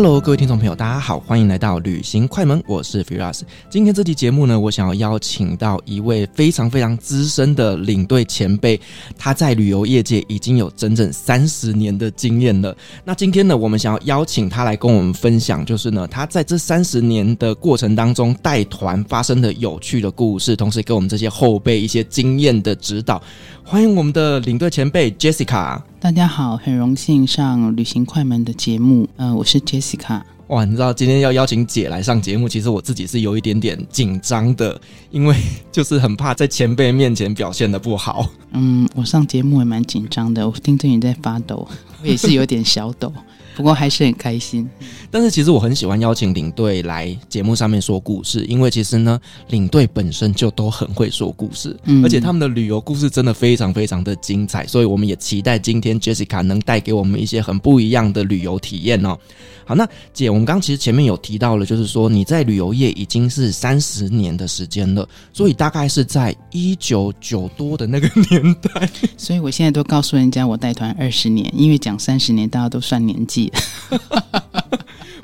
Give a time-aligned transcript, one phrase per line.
[0.00, 3.40] Hello，各位听众朋友，大家好，欢迎来到旅行快门，我是 Firas。
[3.68, 8.80] 今天这期节目呢，我想要邀请到一位非常非常资深的领队前辈，
[9.18, 12.76] 他在旅游业界已经有整整三十年的经验了。
[13.04, 23.20] 那今天呢，我们想要邀请他来跟我们分享，就是呢，他在这三十年的过程当中带团发生的有趣的故事，同时给我们这些后辈一些经验的指导。
[23.64, 25.82] 欢迎我们的领队前辈 Jessica。
[26.00, 29.08] 大家好，很荣幸上旅行快门的节目。
[29.16, 30.22] 呃，我是 Jessica。
[30.46, 35.34] 哇，你知道今天要邀请姐来上节目，其实我自己是有一点点紧张的，因为
[35.72, 38.30] 就是很怕在前辈面前表现得不好。
[38.52, 41.68] 嗯，我上节目也蛮紧张的，我听着你在发抖，
[42.00, 43.12] 我也是有点小抖。
[43.58, 44.70] 不过还是很开心，
[45.10, 59.18] 但是其实我很喜欢邀请领队来节目上面说故事，因为其实呢，领队本身就都很会说故事，嗯，而且他们的旅游故事真的非常非常的精彩，所以我们也期待今天 Jessica 能带给我们一些很不一样的旅游体验哦。
[59.64, 68.88] 好，那姐，我们刚刚其实前面有提到了，就是说你在旅游业已经是三十年的时间了，所以大概是在一九九多的那个年代。
[69.18, 73.47] 所以我现在都告诉人家我带团二十年，因为讲三十年大家都算年纪。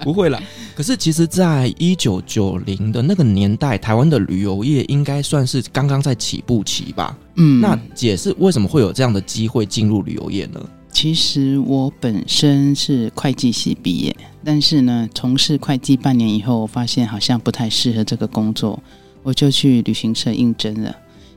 [0.00, 0.38] 不会啦，
[0.74, 7.16] 可是其实，在一九九零的那个年代，台湾的旅游业应该算是刚刚在起步期吧？
[7.36, 10.60] 嗯，那解释为什么会有这样的机会进入旅游业呢？
[10.92, 18.78] 其实我本身是会计系毕业，但是呢，从事会计半年以后，我发现好像不太适合这个工作，
[19.22, 20.94] 我就去旅行社应征了。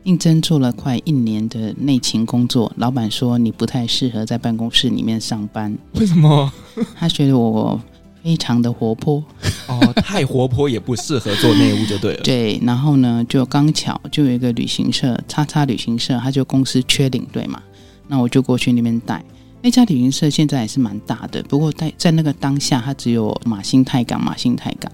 [0.07, 5.77] 应征做了快一年的内勤工作，老板说你不太适合在办公室里面上班。
[5.95, 6.49] 为什么？
[6.95, 7.77] 他觉得我
[8.23, 9.21] 非常的活泼。
[9.67, 12.21] 哦，太活泼也不适合做内务就对了。
[12.23, 17.61] 对，然后呢，就刚巧就有一个旅行社，叉叉旅行社，他就公司缺领队嘛，
[18.07, 19.21] 那我就过去那边带。
[19.61, 24.89] 那家旅行社现在也是蛮大的，不过在在那个当下，它只有马新泰港、马新泰港，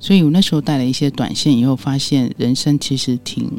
[0.00, 3.50] 所以我那时候带了一些短线以后，发现人生其实挺，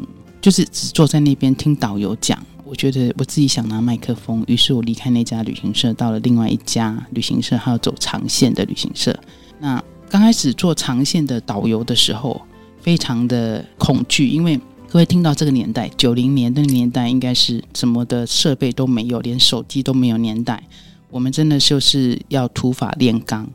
[0.46, 2.40] 就是只坐在那边听导游讲。
[2.64, 9.18] 我觉得我自己想拿麦克风，于是我离开那家旅行社，到了另外一家旅行社，还要走长线的旅行社。
[9.58, 12.40] 那刚开始做长线的导游的时候，
[12.80, 14.60] 非常的恐惧，因为。
[14.88, 20.62] 各位听到这个年代，九零年的年代，应该是什么的设备都没有，连手机都没有年代。
[21.10, 23.46] 我们真的就是要土法炼钢。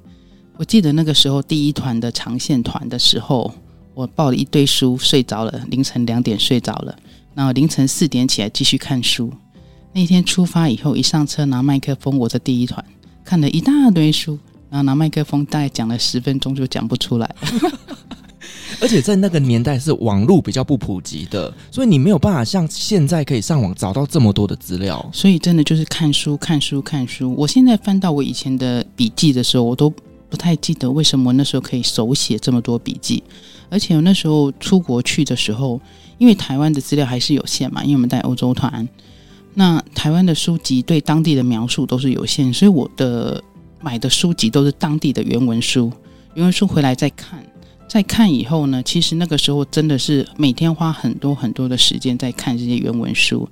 [0.57, 3.51] 我记得那个时候第一团的长线团的时候，
[3.93, 6.95] 我抱了一堆书睡着了，凌晨两点睡着了，
[7.33, 9.31] 然后凌晨四点起来继续看书。
[9.93, 12.83] 那天出发以后，一上车拿麦克风，我在第一团
[13.25, 17.71] 看了一大堆书，然后拿麦克风大概讲了十分钟就讲不出来了。
[18.79, 25.07] 而且在那个年代是网络比较不普及的，所以你没有办法像现在可以上网找到这么多的资料。
[25.13, 27.35] 所以真的就是看书、看书、看书。
[27.37, 29.93] 我现在翻到我以前的笔记的时候，我都
[30.29, 33.21] 不太记得为什么我那时候可以手写这么多笔记。
[33.71, 35.79] 而且我那时候出国去的时候，
[36.17, 38.87] 因为台湾的资料还是有限嘛，因为我们带欧洲团，
[39.53, 43.41] 那台湾的书籍对当地的描述都是有限，所以我的
[43.79, 45.89] 买的书籍都是当地的原文书，
[46.33, 47.43] 原文书回来再看。
[47.87, 53.47] 再看以后呢，其实那个时候真的是每天花很多很多的时间在看这些原文书，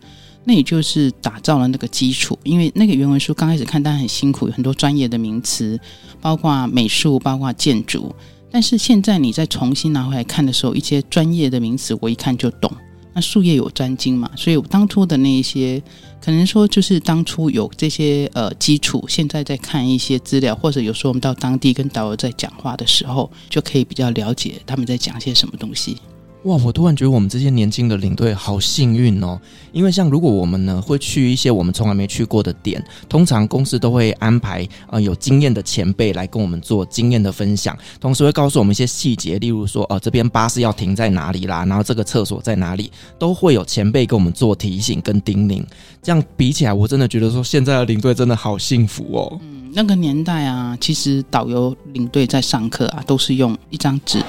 [0.45, 2.39] 那也就是打造了那个基础。
[2.43, 5.77] 因为那个原文书刚开始看，当然很辛苦，有很多专业的名词，
[6.21, 8.15] 包括美术，包括建筑。
[8.51, 12.71] 但是现在你再重新拿回来看的时候，一些专业的名词我一看就懂。
[13.13, 15.81] 那术业有专精嘛，所以当初的那一些。
[16.21, 25.97] 可能说就是当初有这些呃基础，现在在看一些资料，或者有时候我们到当地跟导游在讲话的时候，就可以比较了解他们在讲些什么东西。
[26.43, 29.37] 哇，我突然觉得我们这些年轻的领队好幸运哦，
[29.73, 42.89] 因为像如果我们呢会去一些我们从来没去过的点，通常公司都会安排呃有经验的前辈来跟我们做经验的分享，同时会告诉我们一些细节，例如说呃这边巴士要停在哪里啦，然后这个厕所在哪里，
[43.19, 45.61] 都会有前辈跟我们做提醒跟叮咛。
[46.01, 49.37] 这样比起来，我真的觉得说现在的领队真的好幸福哦。
[49.41, 54.19] 嗯，那个年代啊，其实导游领队在上课啊，都是用一张纸，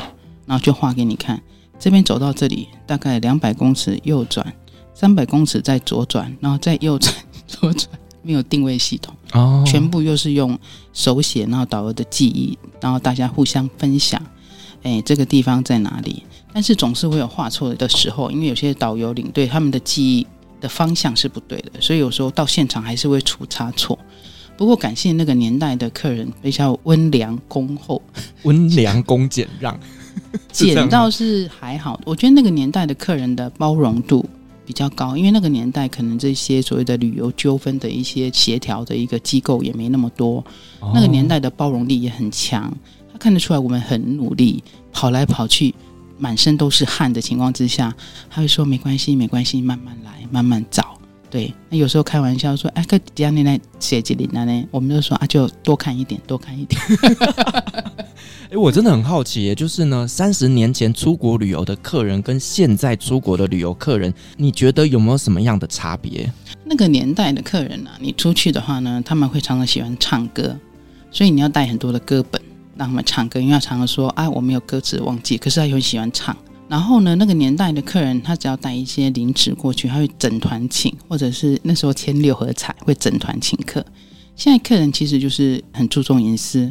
[0.44, 1.40] 然后就画给你看。
[1.80, 4.54] 这边走到这里大概两百公尺右转，
[4.94, 7.12] 三百公尺再左转，然后再右转
[7.46, 7.88] 左转，
[8.22, 10.56] 没有定位系统哦，全部又是用
[10.92, 14.22] 手写，然后导游的记忆，然后大家互相分享，
[14.82, 16.22] 哎，这个地方在哪里？
[16.52, 20.26] 但是总是会有画错的时候，因为有些导游领队他们的记忆
[20.60, 23.98] 的方向是不对的，所以有时候到现场还是会出差错。
[24.56, 28.02] 不过感谢那个年代的客人比较温良恭厚，
[28.42, 29.78] 温良恭俭让，
[30.52, 32.00] 俭倒是还好。
[32.04, 34.24] 我觉得那个年代的客人的包容度
[34.64, 40.44] 比较高，因为那个年代可能这些所谓的旅游纠纷的一些协调的一个机构也没那么多，
[40.80, 42.72] 哦、那个年代的包容力也很强。
[43.12, 44.62] 他看得出来我们很努力，
[44.92, 45.74] 跑来跑去，
[46.18, 47.92] 满身都是汗的情况之下，
[48.28, 50.96] 他会说没关系，没关系，慢慢来，慢慢找。
[51.28, 54.68] 对，那有时候开玩笑说，哎，可这样你来写几年呢？
[54.72, 56.80] 我们就说啊，就多看一点，多看一点。
[58.52, 66.28] 哎，我真的很好奇，就是呢，三十年前出国旅游的客人跟现在出国的旅游客人，你觉得有没有什么样的差别？
[66.64, 70.58] 那个年代的客人呢、你出去的话呢，他们会常常喜欢唱歌，
[71.12, 72.42] 所以你要带很多的歌本
[72.76, 76.36] 让他们唱歌，因为他常常说，啊，我没有歌词忘记，可是他又很喜欢唱。
[76.66, 83.84] 然后呢，那个年代的客人，他只要带一些零食过去，他会整团请，或者是那时候签六合彩会整团请客。
[84.34, 86.68] 现在客人其实就是很注重隐私，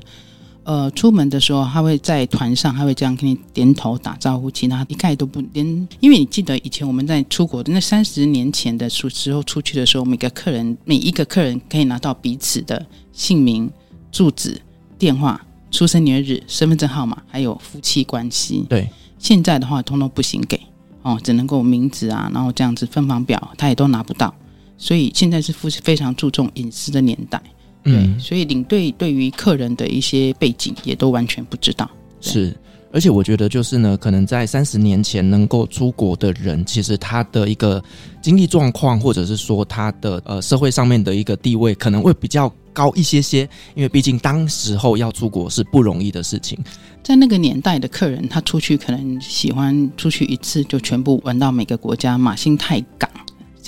[0.69, 5.65] 呃，出门的时候他会在团上，他会这样跟你点头打招呼，其他一概都不连。
[5.99, 13.67] 因为你记得以前我们在出国的那三十年前的时候出去的时候，每个客人每一个客人可以拿到彼此的姓名、
[14.11, 14.61] 住址、
[14.99, 18.63] 电话、出生年月日、身份证号码，还有夫妻关系。
[18.69, 18.87] 对。
[19.17, 20.61] 现在的话，通通不行给
[21.01, 24.31] 哦，只能够名字啊，然后这样子分房表，他也都拿不到。
[24.77, 27.49] 所以现在是非常注重隐私的年代，对，
[27.83, 31.89] 嗯，所以领队对于客人的一些背景也都完全不知道。
[32.21, 32.55] 是，
[32.91, 37.81] 而且我觉得就是呢，可能在三十年前能够出国的人，其实他的一个
[38.21, 46.59] 经济状况，或者是说他的呃社会上面的一个地位，可能会比较高一些些，因为毕竟当时候要出国是不容易的事情。
[47.01, 53.09] 在那个年代的客人，他出去可能喜欢出去一次就全部玩到每个国家，马新泰港，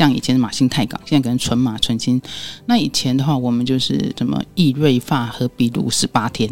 [0.01, 2.19] 像以前的马新泰港，现在可能纯马纯金。
[2.65, 6.49] 那以前的话，我们就是什么意瑞发和比卢十八天，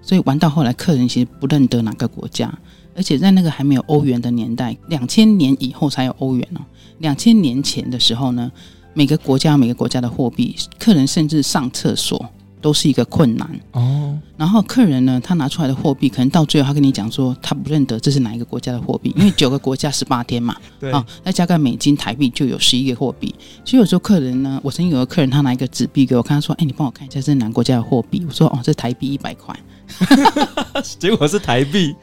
[0.00, 2.56] 所以玩到后来，客人其实不认得哪个国家，
[2.94, 6.60] 而且在那个还没有欧元的年代，两千年以后才有欧元哦。
[6.98, 8.52] 两千年前的时候呢？
[8.94, 12.30] 每个国家每个国家的货币，客人甚至上厕所
[12.60, 14.18] 都是一个困难哦。
[14.36, 23.34] 然后客人呢，他拿出来的货币，可能到最后他跟你讲说，他不认得这是哪一个国家的货币， 因为九个国家十八天嘛，对啊，再加个美金、台币就有十一个货币。
[23.64, 29.58] 所以有时候客人呢，我曾经有个客人，他拿一个纸币给我看，他说：“哎，你帮我看一下这是哪个国家的货币？”我说：“哦，这台币一百块。
[30.98, 31.94] ”结果是台币。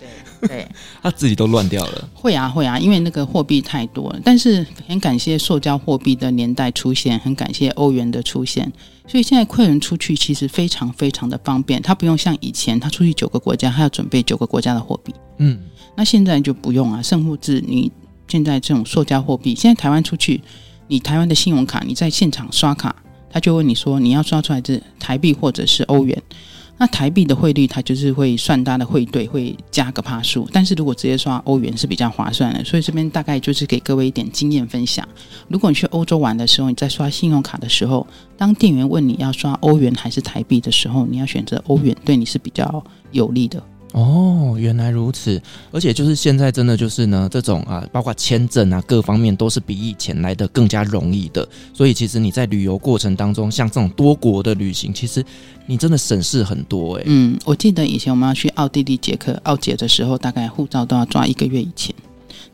[0.48, 0.68] 对，
[1.02, 2.10] 他自己都乱掉了。
[2.14, 4.20] 会啊，会啊，因为那个货币太多了。
[4.24, 8.72] 但是很感谢塑胶货币的年代出现，很感谢欧元的出现，
[9.08, 11.82] 所以现在客人出去其实非常非常的方便。
[11.82, 15.14] 他不用像以前，他出去九个国家，他要准备九个国家的货币。
[15.38, 15.60] 嗯，
[15.96, 17.02] 那现在就不用啊。
[17.02, 17.92] 圣护制，你
[18.28, 20.42] 现在这种塑胶货币，现在台湾出去，
[20.88, 22.96] 你台湾的信用卡，你在现场刷卡，
[23.30, 26.22] 他就问你说你要刷出来是台币或者是欧元。
[26.78, 30.48] 那台币的汇率，它就是会算它的汇兑，会加个帕数。
[30.52, 35.08] 但是如果直接刷欧元是比较划算的，所以这边大概就是给各位一点经验分享。
[35.48, 43.64] 如果你去欧洲玩的时候，你在刷信用卡的时候，当店员问你要刷欧元还是台币的时候，你要选择欧元，对你是比较有利的。
[43.94, 51.48] 哦，原来如此，而且就是现在真的就是呢，这种啊，包括签证啊，各方面都是比以前来的更加容易的。
[51.76, 55.24] 所以其实你在旅游过程当中，像这种多国的旅行，其实
[55.68, 61.94] 你真的省事很多诶、嗯，我记得以前我们要去奥地利、捷克、奥捷的时候，大概护照都要抓一个月以前。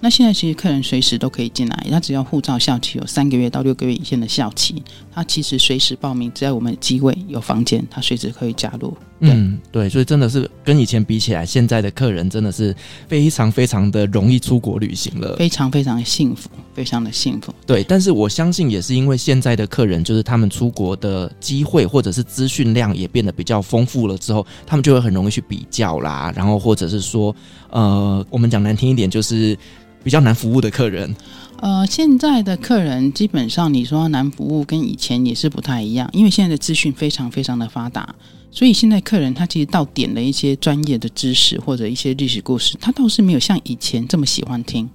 [0.01, 8.93] 那现在其实客人随时都可以进来，他只要护照效期有三个月到六个月以前的效期，他其实随时报名，只要我们机位有房间，他随时可以加入。
[9.21, 12.75] 嗯，对，所以真的是跟以前比起来，现在的客人真的是
[13.07, 17.53] 非常非常的容易出国旅行了，非常非常幸福，非常的幸福。
[17.65, 27.35] 对，但是我相信也是因为现在的客人，就是他们出国的机会或者是资讯量也变得比较丰富了之后，他们就会很容易去比较啦，然后或者是说，
[27.69, 29.57] 呃，我们讲难听一点就是。
[30.01, 31.13] 比较难服务的客人，
[31.59, 38.15] 呃，现在的客人基本上你说难服务，跟以前也是不太一样，因为现在的资讯非常非常的发达，
[38.59, 44.89] 所以现在客人他其实到点了一些专业的知识或者一些历史故事，他倒是没有像以前这么喜欢听，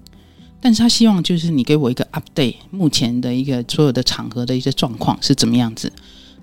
[0.61, 5.91] 但是他希望就是你给我一个 update，目前的一个所有的场合的一些状况是怎么样子。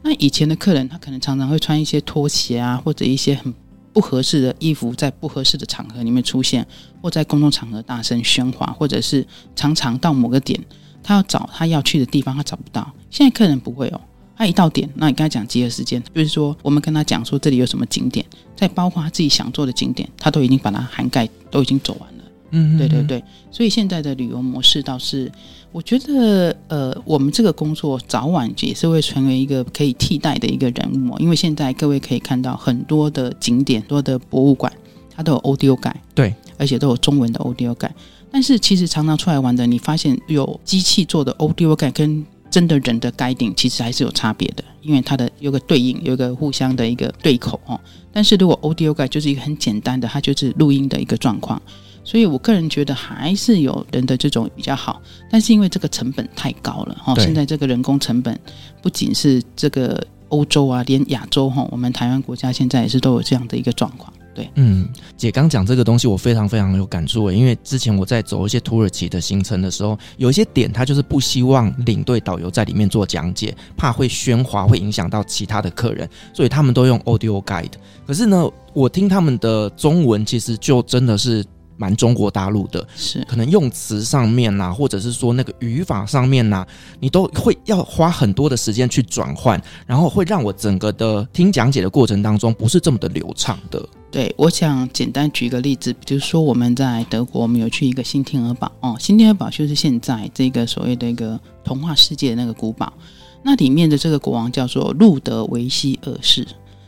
[0.02, 3.54] 那以前的客人他可能常常会穿一些拖鞋啊，或者一些很
[3.94, 6.66] 不合适的衣服在不合适的场合里面出现，
[7.04, 9.24] 或在公众场合大声喧哗，或者是
[9.56, 10.60] 常常到某个点，
[11.04, 12.92] 他要找他要去的地方，他找不到。
[13.12, 14.02] 现在客人不会哦，
[14.36, 22.24] 他一到点，那你跟他讲集合时间，就是说我们跟他讲说这里有什么景点，再包括他自己想做的景点，他都已经把它涵盖，都已经走完了。
[22.54, 25.32] 嗯，对对对，所以现在的旅游模式倒是，
[25.72, 34.72] 我觉得，呃，我们这个工作早晚也是会成为一个可以替代的一个人物，因为现在各位可以看到很多的景点、多的博物馆，
[35.16, 37.92] 它都有 Audio Guide，对，而且都有中文的 Audio Guide。
[38.30, 47.80] 但是其实常常出来玩的，你发现有机器做的 Audio Guide 跟真的人的 Guiding 其实还是有差别的，因为它的有个对应，有个互相的一个对口哦。
[48.12, 51.60] 但是如果 Audio Guide 就是一个很简单的，它就是录音的一个状况。
[52.04, 57.14] 所以，我个人觉得还是有人的这种比较好，但是因为这个成本太高了哈。
[57.16, 58.38] 现在这个人工成本
[58.82, 64.12] 不仅是这个欧洲啊，连亚洲哈，我们台湾国家现在也是都有这样的一个状况。
[64.34, 77.74] 对，嗯，姐刚讲这个东西，我非常非常有感触，因为之前我在走一些土耳其的行程的时候，有一些点他就是不希望领队导游在里面做讲解，怕会喧哗，会影响到其他的客人，所以他们都用 audio guide。
[78.08, 81.46] 可是呢，我听他们的中文，其实就真的是。
[81.82, 86.68] 蛮中国大陆的，是可能用词上面呐、啊，或者是说那个语法上面呐、啊，
[87.00, 93.84] 你都会要花很多的时间去转换，然后会让我整个的听讲解的过程当中不是这么的流畅的。
[94.12, 102.94] 对，我想简单举一个例子，比如说我们在德国，我们有去一个新天鹅堡哦，新天鹅堡就是现在这个所谓的一个童话世界的那个古堡，
[103.42, 106.46] 那里面的这个国王叫做路德维希二世，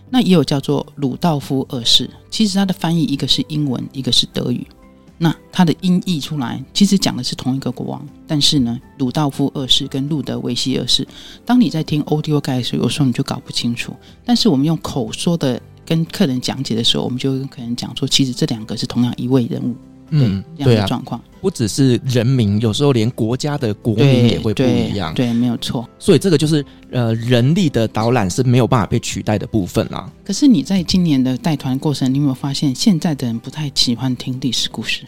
[0.10, 4.68] 那也有叫做鲁道夫二世，其实它的翻译一个是英文，一个是德语。
[5.18, 11.08] 那他的音译出来，其实讲的是同一个国王，但是呢，鲁道夫二世跟路德维希二世，
[11.46, 13.96] 当你在听 audio guide 的时候，有时候你就搞不清楚。
[14.26, 19.76] 但是我们用口说的跟客人讲解的时候，我们就跟客人讲说，其实这两个是同样一位人物。
[20.16, 25.12] 嗯，这样的状况，不只是人民，有时候连国家的国民也会不一样。
[25.16, 25.90] 对，对，没有错。
[25.98, 30.08] 所以这个就是呃，人力的导览是没有办法被取代的部分啦。
[30.24, 35.04] 可是你在今年的带团过程，你有没有发现现在的人不太喜欢听历史故事？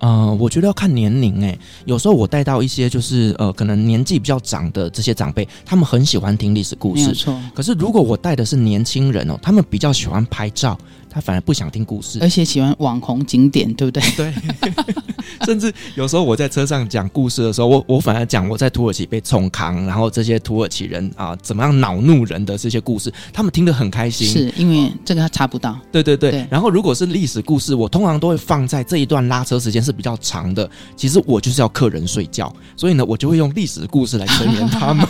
[0.00, 7.08] 呃，我觉得要看年龄诶，有时候我带到一些就是呃，可能年纪比较长的这些长辈，他们很喜欢听历史故事。
[7.08, 7.38] 没错。
[7.54, 10.78] 可是如果我带的是年轻人哦，他们比较喜欢拍照。
[11.10, 14.02] 他反而不想听故事，而且喜欢网红景点，对不对？
[14.16, 14.32] 对，
[15.44, 25.78] 甚至有时候我在车上讲故事的时候，我我反而讲我在土耳其被冲扛，然后这些土耳其人啊怎么样恼怒人的这些故事，他们听得很开心，是因为这个他查不到。
[25.92, 26.30] 对对对。
[26.30, 30.70] 对，然后如果是历史故事，我通常都会放在这一段拉车时间是比较长的。
[30.96, 35.04] 其实我就是要客人睡觉，所以呢，我就会用历史故事来催眠他们。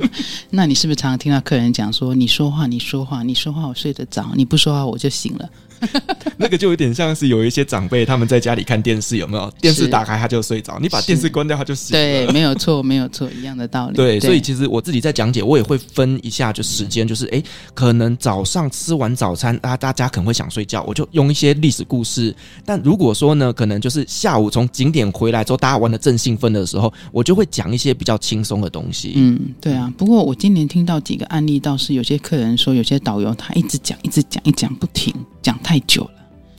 [0.50, 5.45] 那你是不是常常听到客人讲说：“你说话，你说话，你说话，我睡得着；你不说话，我就醒了。”
[6.38, 9.50] 那个就有点像是有一些长辈他们在家里看电视，有没有？
[9.60, 12.02] 电视打开他就睡着，你把电视关掉他就醒了。
[12.02, 13.94] 对，没有错，没有错，一样的道理。
[13.94, 17.42] 对，所以其实我自己在讲解，我也会分一下就时间，就是哎，
[17.74, 22.34] 可能早上吃完早餐啊，大家可能会想睡觉，我就用一些历史故事。
[22.64, 29.12] 但如果说呢，可能就是下午从景点回来之后，大家玩的正兴奋的时候，我就会讲一些比较轻松的东西。
[29.16, 29.92] 嗯，对啊。
[29.96, 36.10] 不过我今年听到几个案例，倒是有些客人说，有些导游他一直讲，一直讲，一讲不停，讲太久了。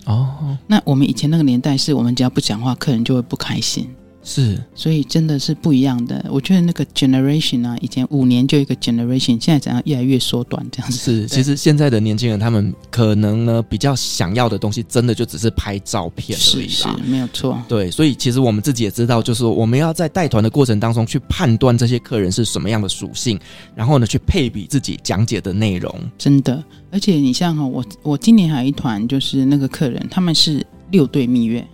[0.08, 3.90] 哦，那我们以前那个年代，是我们只要不讲话，客人就会不开心。
[4.30, 6.26] 是，所以真的是不一样的。
[6.30, 10.98] 我觉得那个 generation 啊，以前五年就一个 generation，现在怎样越来越缩短这样子。
[10.98, 16.68] 是，其实现在的年轻人他们可能呢比较想要的东西，真的就只是拍照片而已啦。
[16.68, 17.58] 是，是，没有错。
[17.70, 23.40] 对，所以其实我们自己也知道，就是我们要在带团的过程当中去判断这些客人是什么样的属性，
[23.74, 25.90] 然后呢去配比自己讲解的内容。
[26.18, 31.66] 真的，而且你像哈，我我今年还有一团，就是那个客人他们是六对蜜月。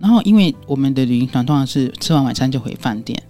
[0.00, 3.20] 然后，因为我们的旅行团通常是吃完晚餐就回饭店，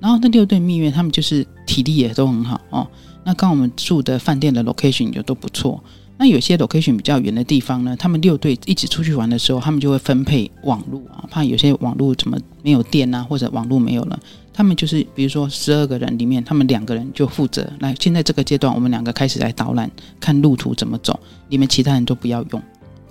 [0.00, 2.86] 然后那六对蜜月他们就是体力也都很好哦。
[3.22, 5.82] 那刚我们住的饭店的 location 就都不错。
[6.18, 14.18] 那有些 location 比较远的地方呢，他们六对一起出去玩的时候，他们就会分配网路啊，怕有些网路怎么没有电啊，或者网路没有了，
[14.52, 17.94] 他们就是比如说十二个人里面，他们两个人就负责来。
[18.00, 22.62] 现在这个阶段，我们两个开始来导览，看路途怎么走，你们其他人都不要用。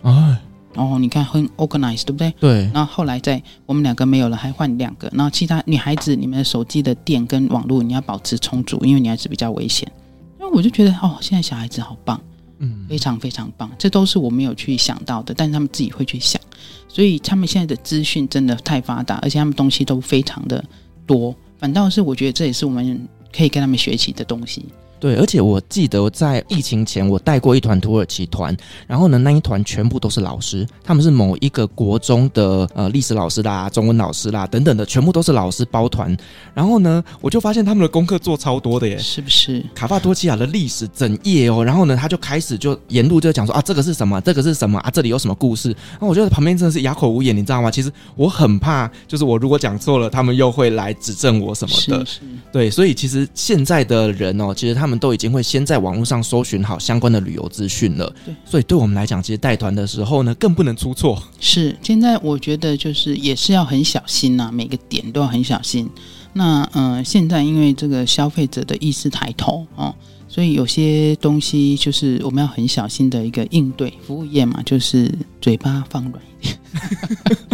[0.02, 0.38] 哎。
[0.76, 2.34] 然后、哦、你看很 organized，对不对？
[2.40, 2.70] 对。
[2.74, 5.10] 然后后来在我们两个没有了，还换两个。
[5.14, 9.90] 然后其他女孩子，你们的手机的电跟网络你要保持充足，因为女孩子比较危险。
[10.38, 12.22] 那我就觉得哦，现在小孩子好棒，
[12.60, 13.72] 嗯，非常非常棒。
[13.78, 16.42] 这都是我没有去想到的，但是他们自己会去想。
[16.88, 20.64] 所以他们现在的资讯真的太发达，而且他们东西都非常的
[21.06, 21.36] 多。
[21.58, 24.66] 反倒是我觉得这也是我们可以跟他们学习的东西。
[25.00, 28.56] 对，而且我记得在疫情前，我带过一团土耳其团，
[28.88, 36.16] 然后呢，那一团全部都是老师，他们是某一个国中的呃历史老师啦、中文老师啦等等的，全部都是老师包团。
[36.54, 39.64] 然后呢，我就发现他们的功课做超多的耶，是不是？
[39.76, 44.20] 卡帕多奇亚的历史整页哦，然后呢，他就开始就沿路就讲说啊，这个是什么？
[44.22, 44.90] 这个是什么啊？
[44.90, 45.70] 这里有什么故事？
[45.92, 47.70] 然后我觉得旁边真的是哑口无言，你知道吗？
[47.70, 52.06] 其实我很怕，就是我如果讲错了，他们又会来指正我什么的。
[52.06, 52.22] 是是
[52.52, 58.14] 对，所以其实现在的人哦，其实他们都已经会先在网络上搜寻好相关的旅游资讯了。
[58.26, 61.22] 对，所以对我们来讲，其实带团的时候呢，更不能出错。
[61.40, 65.90] 是，现在我觉得就是也是要很小心呐、啊，每个点都要很小心。
[66.34, 69.96] 那嗯、呃，现在因为这个消费者的意识抬头哦，
[70.28, 73.94] 所以有些东西就是我们要很小心的一个应对。
[74.06, 76.58] 服务业嘛，就是嘴巴放软一点。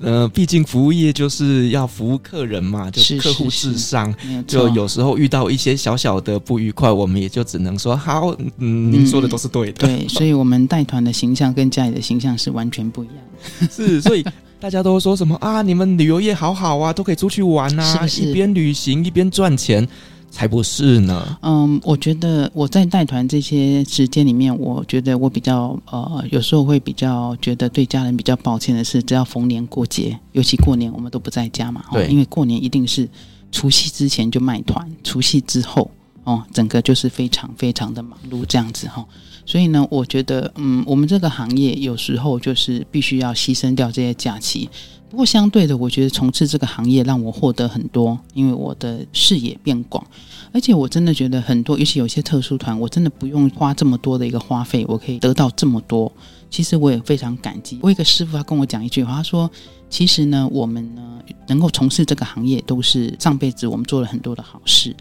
[0.00, 4.12] 呃，毕竟服务业就是要服务客人嘛，就客户至上。
[4.12, 8.34] 是是是就有时候遇到一些小小的不愉快，我们也就只能说好。
[8.58, 9.86] 嗯，您说的都是对的。
[9.86, 13.16] 嗯、对，所以我们带团的形象跟家里的形象是完全不一样
[13.60, 13.66] 的。
[13.74, 14.24] 是，所以
[14.60, 15.62] 大家都说什么啊？
[15.62, 19.86] 你们旅游业好好啊，都可以出去玩啊，是是一边旅行一边赚钱。
[20.30, 21.38] 才不是呢。
[21.42, 31.84] 嗯，我觉得我在带团这些时间里面，我觉得我比较呃，有时候会比较觉得对家人比较抱歉的是，只要逢年过节，尤其过年我们都不在家嘛。
[31.92, 33.08] 对，因为过年一定是
[33.50, 35.90] 除夕之前就卖团，除夕之后
[36.24, 39.04] 哦，整个就是非常非常的忙碌这样子哈。
[39.48, 44.68] 所以呢，我觉得嗯，我们这个行业有时候就是必须要牺牲掉这些假期。
[45.08, 50.06] 不过相对的，我觉得从事这个行业让我获得很多，因为我的视野变广，
[50.52, 56.12] 而且我真的觉得很多，尤其有些特殊团，我真的不用花这么多的一个花费，我可以得到这么多。
[56.50, 57.78] 其实我也非常感激。
[57.80, 59.50] 我一个师傅他跟我讲一句话，他说
[59.88, 61.02] ：“其实呢，我们呢
[61.46, 64.94] 能够从事这个行业，都是上辈子我们做了很多的好事。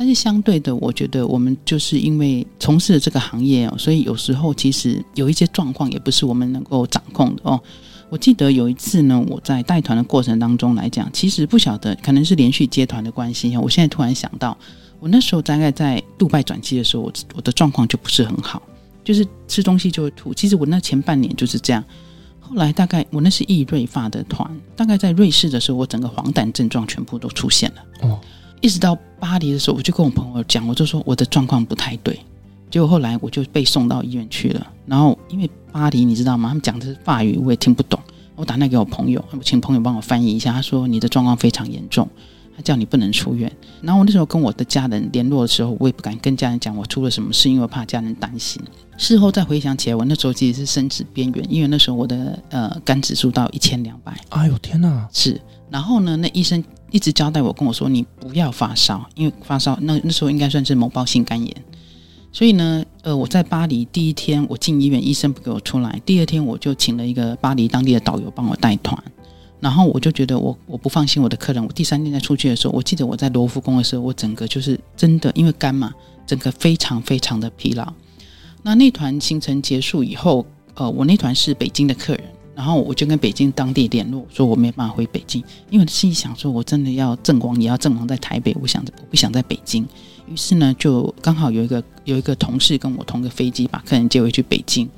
[0.00, 7.60] 但是相对的，我觉得我们就是因为从事了这个行业哦，所以有时候其实有一些状况也不是我们能够掌控的哦。”
[8.08, 13.54] 我记得有一次呢，我在带团的过程当中来讲，其实不晓得可能是连续接团的关系。
[13.58, 14.56] 我现在突然想到，
[15.00, 18.62] 我那时候大概在杜拜转机的时候，我我的状况就不是很好，
[19.04, 20.32] 就是吃东西就会吐。
[20.32, 21.84] 其实我那前半年就是这样。
[22.40, 28.08] 后来大概我那是意瑞发的团，大概在瑞士的时候，我整个黄疸症状全部都出现了。
[28.08, 28.18] 哦，
[28.60, 32.18] 一直到巴黎的时候，我就跟我朋友讲，我就说我的状况不太对。
[32.70, 35.50] 结果后来我就被送到医院去了，然后因为。
[35.72, 36.48] 巴黎，你知道吗？
[36.48, 37.96] 他们讲的是法语，我也听不懂。
[38.34, 40.52] 我打那给我朋友，我请朋友帮我翻译一下。
[40.52, 42.08] 他说你的状况非常严重，
[42.56, 43.48] 他叫你不能出院。
[43.80, 48.60] 然后我那时候跟我的家人联络的时候，我也不敢跟家人讲我出了什么事，因为怕家人担心。
[48.98, 54.12] 事后再回想起来，我那时候其实是生死边缘，因为那时候我的呃肝指数到一千两百。
[54.30, 55.08] 哎呦天哪！
[55.12, 55.40] 是。
[55.70, 61.64] 然后呢，那医生一直交代我跟我说，你不要发烧，因为发烧那那时候应该算是某胞性肝炎。
[62.32, 66.00] 所以呢，呃，我在巴黎第一天我进医院，医生不给我出来。
[66.04, 68.96] 第二天我就请了一个巴黎当地的导游帮我带团，
[69.58, 71.64] 然后我就觉得我我不放心我的客人。
[71.64, 75.92] 我第三天再出去的时候，我记得我在罗浮宫的时候，我整个就是真的因为肝嘛，
[76.26, 77.92] 整个非常非常的疲劳。
[78.62, 89.86] 那那团行程结束以后，呃，我那团是北京的客人，然后我就跟北京当地联络，说我没办法回北京，因为心里想说，我真的要阵亡也要阵亡在台北，我想着我不想在北京。
[90.28, 94.88] 于是呢，就刚好有一个有一个同事跟我同个飞机，把客人接回去北京。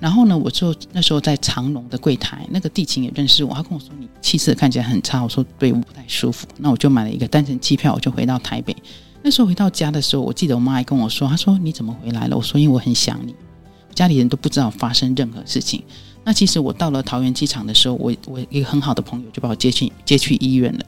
[0.00, 8.74] 然后呢，我就那时候在长隆的柜台，那个地勤也认识我，他跟我说：“你气色看起来很差。”我说：“对，我不太舒服。”那我就买了一个单程机票，我就回到台北。
[9.22, 13.32] 那时候回到家的时候，我记得我妈还跟我说：“她说你怎么回来了？”我说：“因为我很想你。”
[13.94, 15.84] 家里人都不知道发生任何事情。
[16.24, 20.84] 那其实我到了桃园机场的时候，我我一个很好的朋友就把我接去接去医院了。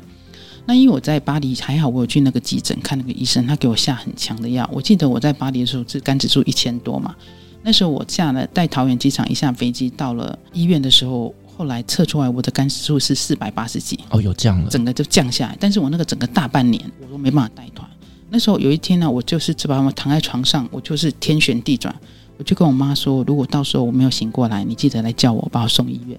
[0.66, 4.68] 那因为我在巴黎还好，我有去那个急诊看那个医生，他给我下很强的药。
[4.72, 7.14] 我记得我在巴黎的时候是肝指数一千多嘛，
[7.62, 13.98] 那时候我下了在桃园机场一下飞机到了医院的时候，后来测出来我的肝指数是四百八十几。
[14.10, 15.56] 哦，有降了，整个就降下来。
[15.60, 17.86] 但是我那个整个大半年我都没办法带团。
[18.30, 21.94] 那时候有一天呢，我就是只把我躺在床上，我就是天旋地转，
[22.36, 26.18] 我就跟我妈说，如果到时候我没有醒过来，你记得来叫我，把我送医院。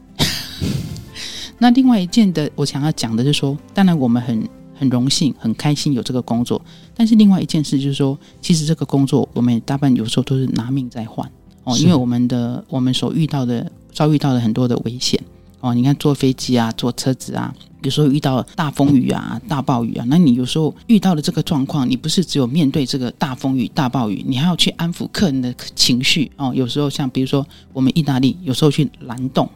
[1.60, 4.48] 那另外一件的，我想要讲的就是说，当然我们很
[4.78, 6.62] 很荣幸、很开心有这个工作，
[6.94, 11.30] 但是另外一件事就是说，其实这个工作我们大半有时候都是拿命在换
[11.64, 15.20] 哦，因为我们的我们所遇到的、遭遇到的很多的危险
[15.62, 17.54] 哦，你看坐飞机啊、坐车子啊，
[17.86, 26.52] 有时候遇到大风雨啊、大暴雨啊，那你有时候遇到的这个状况，你不是只有面对这个大风雨、大暴雨，你还要去安抚客人的情绪哦。
[26.56, 29.48] 有时候像比如说我们意大利，有时候去蓝洞。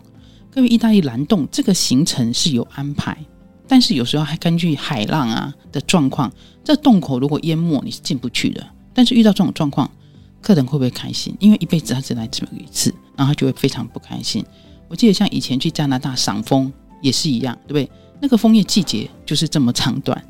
[0.52, 3.18] 各位，意大利蓝洞这个行程是有安排，
[3.68, 6.32] 但是有时候还根据海浪啊的状况，
[6.64, 8.64] 这洞口如果淹没，你是进不去的。
[8.94, 9.90] 但是遇到这种状况，
[10.42, 11.36] 客人会不会开心？
[11.40, 14.46] 因为一辈子他只来这么一次，然后他就会非常不开心。
[14.88, 17.92] 我记得像以前去加拿大赏枫也是一样，对不对？
[18.20, 20.22] 那个枫叶季节就是这么长短。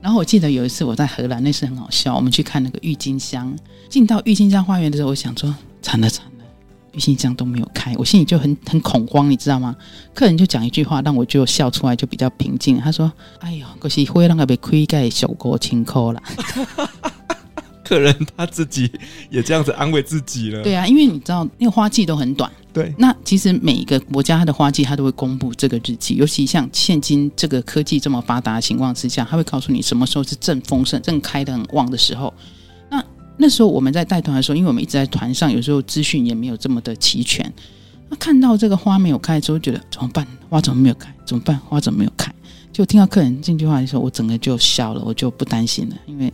[0.00, 2.14] 然后我记得有一次我在荷兰，那次很好笑。
[2.14, 3.52] 我们去看那个郁金香，
[3.88, 6.44] 进到郁金香花园的时候，我想说惨了惨了，
[6.92, 9.74] 郁金香都没有开，我心里就很很恐慌，你知道吗？
[10.14, 12.78] 客人就讲一句话，让我就笑出来，就比较平静。
[12.78, 16.22] 他说：“哎呦，可惜会让个被亏盖小锅清扣了。”
[17.88, 18.90] 客人他自己
[19.30, 20.62] 也这样子安慰自己了。
[20.62, 22.52] 对啊，因为你知道那个花季都很短。
[22.70, 26.16] 对，那其实每一个国家它的花季，它都会公布这个日期。
[26.16, 32.32] 尤其像现今这个科技这么发达的情况之下，它会告诉你什么时候是正丰盛、正开的很旺的时候。
[32.90, 33.02] 那
[33.38, 37.50] 那时候我们在带团的时候，因为我们一直在团上，有时候资讯也没有这么的齐全。
[38.10, 40.26] 那看到这个花没有开之后，觉得怎么办？
[40.50, 41.12] 花怎么没有开？
[41.24, 41.58] 怎么办？
[41.60, 42.32] 花怎么没有开？
[42.70, 46.32] 就听到客人这句话的时候，我整个就笑了，我就不担心了，因为。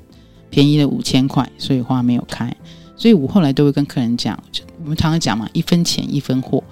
[0.54, 2.48] 便宜了五千块，所以花没有开。
[2.96, 4.40] 所以我后来都会跟客人讲，
[4.80, 6.62] 我们常常讲嘛，一分钱一分货。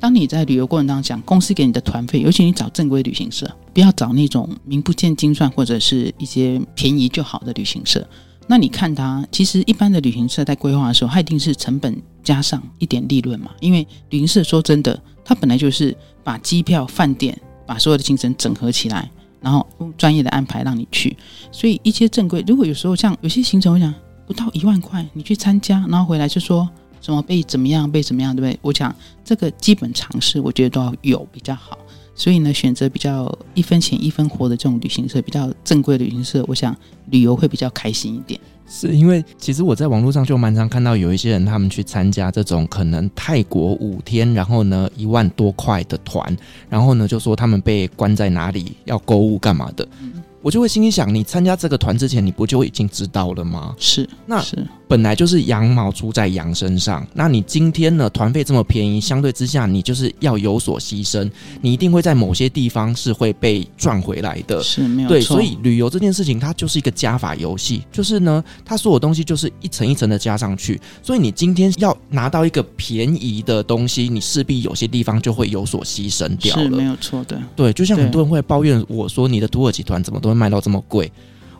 [0.00, 8.08] 当你在旅游过程当中讲，公司给你的团费，尤其你找正规旅行社，不要找那种名不见经传或者是一些便宜就好的旅行社。
[8.46, 13.50] 那你看它，其实一般的旅行社在规划的时候，它一定是成本加上一点利润嘛。
[13.60, 15.94] 因为旅行社说真的，它本来就是
[16.24, 19.10] 把机票、饭店，把所有的行程整合起来。
[19.40, 21.16] 然后用专业的安排让你去，
[21.52, 23.92] 所以一些正规，如果有时候像有些行程，我想
[24.26, 26.68] 不到一万块，你去参加，然后回来就说
[27.00, 28.58] 什么被怎么样，被怎么样，对不对？
[28.62, 28.94] 我想
[29.24, 31.78] 这个基本常识，我觉得都要有比较好。
[32.14, 36.74] 所以呢，选择比较一分钱一分货的这种旅行社，比较正规旅行社，我想
[37.10, 38.40] 旅游会比较开心一点。
[38.68, 46.36] 是因为其实我在网络上就蛮常看到有一些人他们去参加这种可能泰国五天，然后呢一万多块的团，
[46.68, 49.86] 然后呢就说他们被关在哪里要购物干嘛的。
[50.00, 53.74] 嗯我就会心里想，你参加这个团之前，你不就已经知道了吗？
[53.78, 54.40] 是，那
[54.88, 57.06] 本来就是羊毛出在羊身上。
[57.14, 61.28] 那你今天呢，团费这么便宜，相对之下，你就是要有所牺牲，
[61.60, 64.62] 你一定会在某些地方是会被赚回来的。
[64.62, 65.14] 是没有错。
[65.14, 70.80] 对，所以旅游这件事情，它就是一个加法游戏，就是呢，它所有东西就是一层一层的加上去。
[71.02, 76.62] 所以你今天要拿到一个便宜的东西，你势必有些地方就会有所牺牲掉了。
[76.62, 77.40] 是没有错的。
[77.54, 81.10] 对，就像很多人会抱怨我说，你的土耳其团怎么都会卖到这么贵，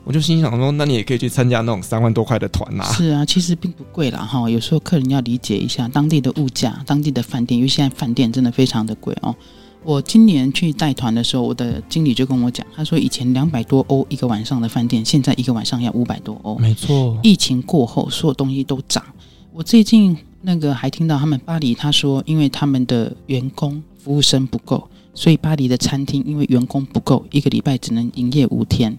[0.06, 2.84] 我就心想说，那你也可以去参加那种三万多块的团呐。
[2.92, 4.48] 是啊，其实并不贵啦哈。
[4.48, 9.34] 有时候客人要理解一下当地的物价，当地的饭店，因为现在饭店真的非常的贵哦。
[9.82, 16.56] 我今年去带团的时候，我的经理就跟我讲，他说以前两百多欧一个晚上的饭店，现在一个晚上要五百多欧。
[16.56, 19.04] 没错，疫情过后，所有东西都涨。
[19.52, 24.88] 我最近那个还听到他们巴黎，他说因为他们的员工服务生不够。
[25.14, 28.94] 所以巴黎的餐厅因为员工不够，一个礼拜只能营业五天，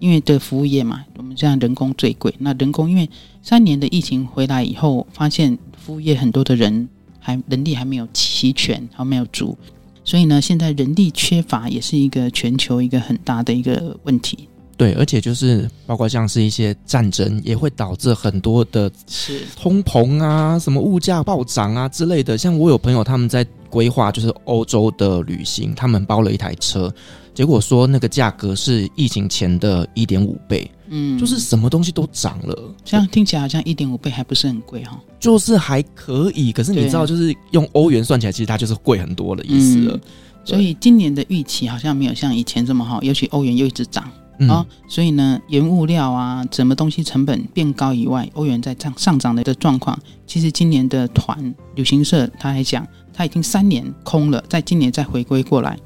[0.00, 2.34] 因为的服务业嘛，我们这样人工最贵。
[2.38, 3.08] 那人工因为
[3.42, 6.88] 三年的疫情回来以后，发现服务业很多的人
[7.20, 9.56] 还能力还没有齐全，还没有足，
[10.02, 14.48] 所以呢，现在人力缺乏也是一个全球一个很大的一个问题。
[14.76, 22.38] 对，而且就是包括像是一些战争，也会导致很多的是通膨啊，什么物价暴涨啊之类的。
[22.38, 26.90] 像我有朋友他们在规划就是欧洲的旅行，他们包了一台车，
[27.34, 32.74] 结果说那个价格是疫情前的一点五倍，嗯，就是什么东西都涨了。
[32.84, 36.52] 这样听起来好像一点五倍还不是很贵哈、哦，就是还可以。
[36.52, 39.94] 可是你知道，就是用欧元算起来，其实它就是贵很多的意思了。
[39.94, 40.00] 嗯、
[40.44, 44.10] 所以今年的预期好像没有像以前这么好，尤其欧元又一直涨。
[44.48, 55.78] 啊、嗯，所以呢，原物料啊，什么东西成本变高以外，欧元在涨上涨的的状况，其实今年的团旅行社他还讲，他已经三年空了，在今年再回归过来，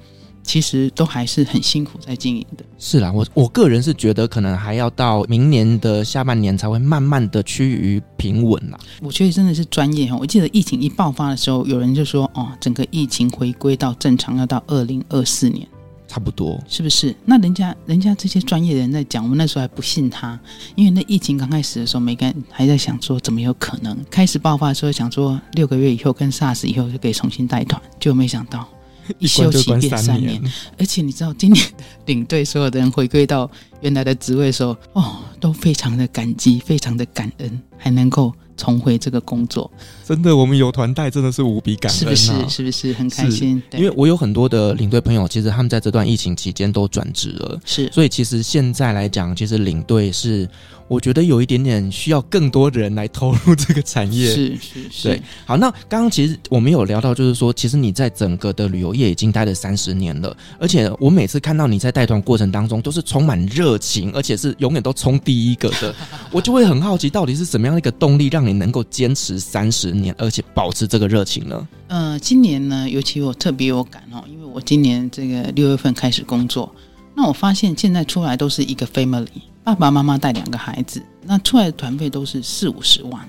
[0.45, 2.65] 其实都还是很辛苦在经营的。
[2.79, 8.79] 是啦，我我个人是觉得可能还要到明年的下半年才会慢慢的趋于平稳啦。
[9.01, 15.67] 我觉得真的是专业哈，我记得疫情一爆发的时候，有人就说哦，整个疫情回归到正常要到二零二四年。
[16.07, 17.13] 差不多是不是？
[17.25, 20.39] 那人家人家这些专业的人在讲，我们那时候还不信他，
[20.77, 23.97] 因为那疫情刚开始的时候，每个人还在想说怎么有可能。
[24.09, 28.69] 开始爆发的时候，想说六个月以后跟 SARS 以后就可以重新带团，就没想到
[29.19, 30.43] 一休息变三年。
[30.79, 31.67] 而且你知道，今年
[32.07, 38.33] 领队所有的人回归到原来的职位的时候，哦，都非常的感激，非常的感恩，还能够。
[38.57, 39.71] 重回这个工作，
[40.07, 42.49] 真的，我们有团带真的是无比感恩，是不是？
[42.49, 42.93] 是不是？
[42.93, 43.63] 很开心？
[43.73, 50.49] 因为我有很多的领队朋友，其实他们在这段疫情期间都转职了，是，所以其实现在来讲，其实领队是。
[50.87, 55.09] 我觉得有一点点需要更多的人来投入这个产业，是是是。
[55.09, 65.95] 对，好，那刚刚其实我们有聊到，就是说，其实你在整个的旅游业已经待了三十年了，而且我每次看到你在带团过程当中都是充满热情，而且是永远都冲第一个的，
[66.31, 71.69] 我就会很好奇，到底是什么样的一个动力让你能够坚持三十年，而且保持这个热情呢？
[71.89, 76.73] 呃，今年呢，尤其我特别有感哦，因为我今年这个六月份开始工作，
[77.15, 79.27] 那我发现现在出来都是一个 family。
[79.63, 83.27] 爸爸妈妈带两个孩子，那出来的团费都是四五十万。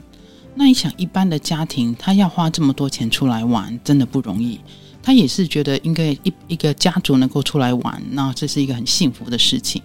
[0.53, 4.59] 那你想，一般的家庭他要花这么多钱出来玩，真的不容易。
[5.01, 9.81] 他也是觉得应该一一个家族能够出来玩，那这是一个很幸福的事情。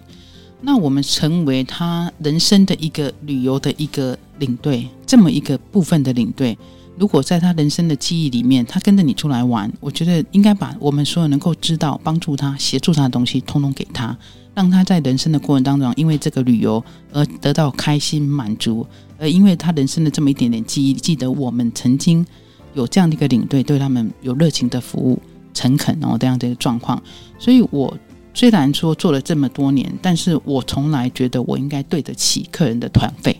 [0.59, 6.57] 那我们成为他人生的一个旅游的一个领队，这么一个部分的领队，
[6.97, 14.17] 如果在他人生的记忆里面，他跟着你出来玩，我觉得应该把我们所有能够知道、帮助他、协助他的东西，通通给他。
[14.53, 18.87] 让他在人生的过程当中，因为这个旅游而得到开心满足，
[19.19, 22.25] 而因为他人生的这么一点点记忆，记得我们曾经
[22.73, 25.21] 有这样的一个领队，对他们有热情的服务、
[25.53, 27.03] 诚恳哦这样的一个状况。
[27.37, 27.93] 所以，我
[28.33, 33.37] 虽然说做了这么多年，但是我从来觉得我应该对得起客人的团费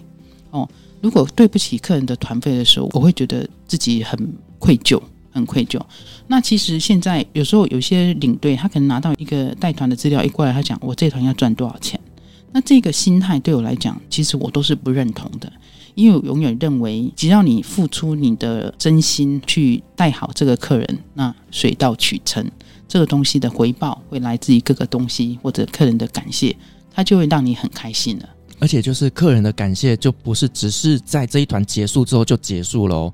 [0.50, 0.68] 哦。
[1.02, 5.02] 如果对不起客人的团费的时候，我会觉得自己很愧疚。
[5.34, 5.80] 很愧疚。
[6.28, 11.98] 那其实现在有时候有些领队，他可能拿到一个带团的资料一过来，他讲我这团要赚多少钱。
[12.52, 15.50] 那这个心态对我来讲，其实我都是不认同的，
[15.96, 22.46] 因为我永远认为，只要你付出你的真心去带好这个客人，那水到渠成，
[22.90, 26.54] 这个东西的回报会来自于各个东西或者客人的感谢，
[26.94, 28.28] 他就会让你很开心了。
[28.62, 33.14] 而且就是客人的感谢，就不是只是在这一团结束之后就结束了哦。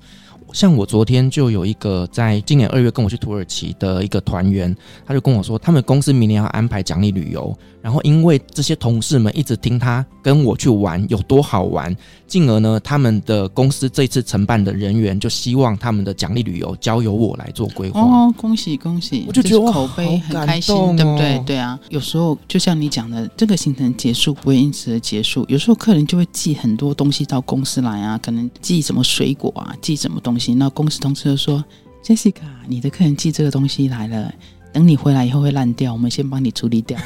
[0.52, 4.74] 像我昨天就有一个在今年二月跟我去土耳其的一个团员，
[5.06, 7.56] 他就跟我说，他们公司明年要安排奖励旅游。
[7.80, 18.00] 然后，因为这些同事们一直听他跟我去玩有多好玩，进而呢，他们的公司这次承办的人员就希望他们的奖励旅游交由我来做规划。
[18.00, 19.24] 哦，恭喜恭喜！
[19.28, 21.38] 我就觉得口碑很开心，对不对？
[21.46, 25.46] 对啊，有时候就像你讲的，这个行程结束不会因此而结束。
[25.48, 31.64] 有时候客人就会寄很多东西到公司来啊，可能寄什么水果啊，寄什么东西，那公司同事就说
[32.04, 34.32] ：“Jessica，你的客人寄这个东西来了。”
[34.72, 36.98] 等你回来以后会烂掉，我们先帮你处理掉。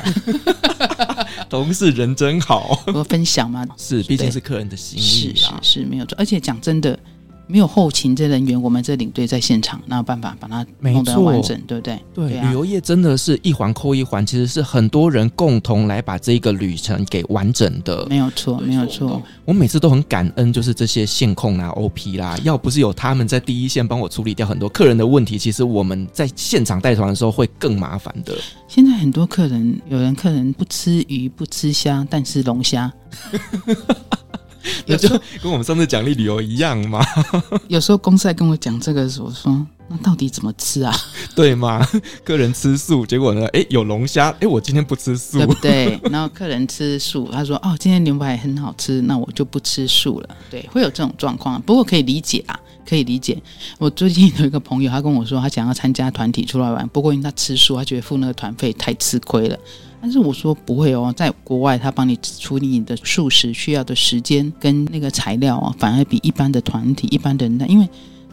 [1.49, 6.16] 同事人真好，我分享嘛，是，毕竟是客人的心意啦，是是，是没有错。
[6.18, 6.99] 而且讲真的。
[7.46, 12.00] 没有后勤这人员，我们这领队在现场，哪有办法把它弄得完整，对不对？
[12.14, 18.07] 对，对啊、旅游业真的是一环扣一环，其实是很多人共同来把这个旅程给完整的。
[18.09, 19.20] 没有错，没有错。
[19.44, 28.35] 我每次都很感恩，就是这些线控啦、OP 啦，要不是有他们在第一线帮我处理掉很多客人的问题，其实我们在现场带团的时候会更麻烦的。
[28.66, 32.90] 现在很多客人，有人客人不吃鱼不吃虾，但吃龙虾。
[34.87, 37.05] 有时候跟我们上次奖励旅游一样嘛。
[37.68, 40.94] 有时候公司在跟我讲这个的时候，我说那到底怎么吃啊？
[41.35, 41.87] 对吗？
[42.25, 43.46] 客人吃素，结果呢？
[43.48, 46.01] 哎，有龙虾，哎，我今天不吃素，对不对？
[46.11, 50.29] 然后客人吃素，他说哦，今天牛排很好吃，那我就不吃素了。
[50.51, 53.40] 对，会有这种状况，不过可以理解啊，可以理解。
[53.79, 59.59] 我最近有一个朋友，他跟我说，他想要参加团体出来玩，不过因为他吃素，他觉得付那个团费太吃亏了。
[60.02, 67.88] 但是我说不会哦，在国外他帮你处理你的素食需要的时间跟那个材料啊，反而比一般的团体、一般的人的，因为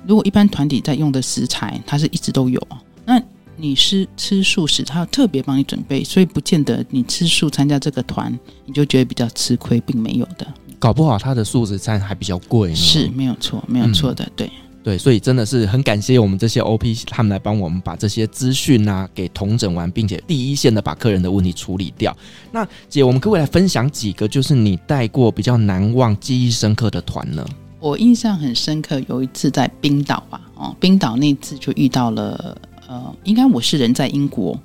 [0.08, 2.60] 如果一般团体在用的食材，它是一直都有，
[3.06, 3.22] 那
[3.56, 10.48] 你是吃素食，他要特别帮你准备，所以不见得你吃素参加这个团，你就觉得比较吃亏，并没有的。
[10.80, 12.76] 搞不好他的素食餐还比较贵呢。
[12.76, 14.52] 是没有错，没有错的，嗯、对。
[14.90, 22.12] 对，所以真的是很感谢我们这些 OP，他们来帮我们把这些资讯啊给统整完，并且第一线的把客人的问题处理掉。
[22.52, 27.46] 那姐，我们可不可以来分享几个，就是你带过比较难忘、记忆深刻的团呢？
[27.80, 34.60] 我印象很深刻，有一次在冰岛吧，哦，冰岛那次就遇到了，呃，应该我是人在英国，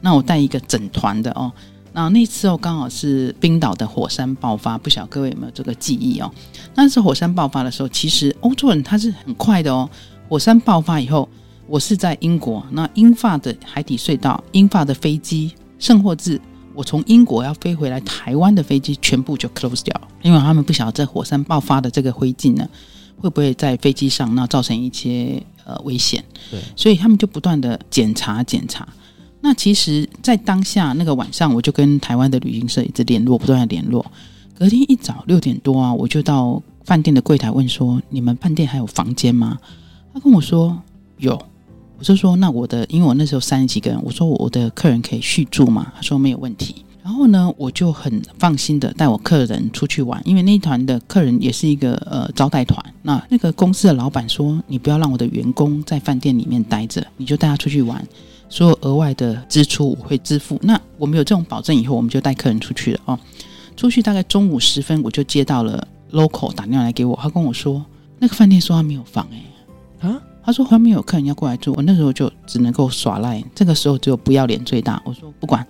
[0.00, 1.52] 那我带一个整团的哦。
[1.98, 6.32] 那那次哦，刚好是冰岛的火山爆发，不晓得各位有没有这个记忆哦？
[6.76, 9.90] 那次火山爆发的时候，其实欧洲人他是很快的哦。
[10.28, 11.28] 火山爆发以后，
[11.66, 16.40] 我是在英国，那英法的海底隧道、英法的飞机，甚或至
[16.72, 22.68] 我从英国要飞回来台湾的飞机，全部就 close 掉，因为他们不晓得这火山爆发的这个灰烬呢，
[23.16, 28.86] 会不会在飞机上那造成一些呃危险，对，所以他们就不断的检查检查。
[29.48, 34.04] 那其实，在当下那个晚上，我就跟台湾的旅行社一直联络，不断的联络。
[34.54, 39.58] 隔天一早六点多啊，我就到饭店的柜台问说：“你们饭店还有房间吗？”
[40.12, 40.78] 他跟我说
[41.16, 41.32] 有。
[41.98, 46.84] 我就说：“那我的，因为我那时候三十几个人，我说我的客人可以续住吗？”他说没有问题。
[47.02, 52.78] 然后呢，我就很放心的带我客人出去玩，因为那一团的客人也是一个呃招待团。
[53.00, 58.06] 那那个公司的老板说：“你不要让我的员工在饭店里面待着，你就带他出去玩。”
[58.48, 60.58] 所有额外的支出我会支付。
[60.62, 63.18] 那我们有这种保证以后，我们就带客人出去了哦。
[63.76, 67.84] 出去大概中午时分，我就接到了 local 打电话来给我，他跟我说
[68.18, 71.72] 那个饭店说他没有房哎，啊，他说还没有客人要过来住。
[71.76, 75.00] 我那时候就只能够耍赖，这个时候只有不要脸最大。
[75.04, 75.64] 我说不管，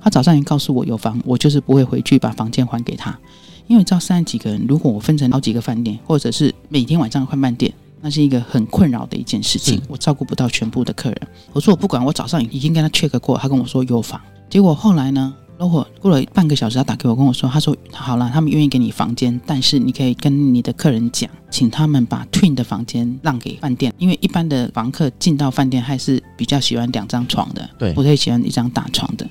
[0.00, 3.18] 他早上已经告诉我有房，我就是不会回去把房间还给他，
[3.66, 7.72] 因为你知道三十几个人，如果我分成好几个饭店，或者是每天晚上换饭店。
[8.00, 11.20] 那是一个很困扰的一件事情，我照顾不到全部的客人。
[11.52, 14.20] 我说我不管，我早上已经跟他 check 过，他跟我说有房。
[14.48, 29.28] 结果后来呢，如果过了半个小时，他打给我跟我说，他说好了，他们愿意给你房间，但是你可以跟你的客人讲，请他们把 twin 的房间让给饭店，因为一般的房客进到饭店还是比较喜欢两张床的，对，不太喜欢一张大床的。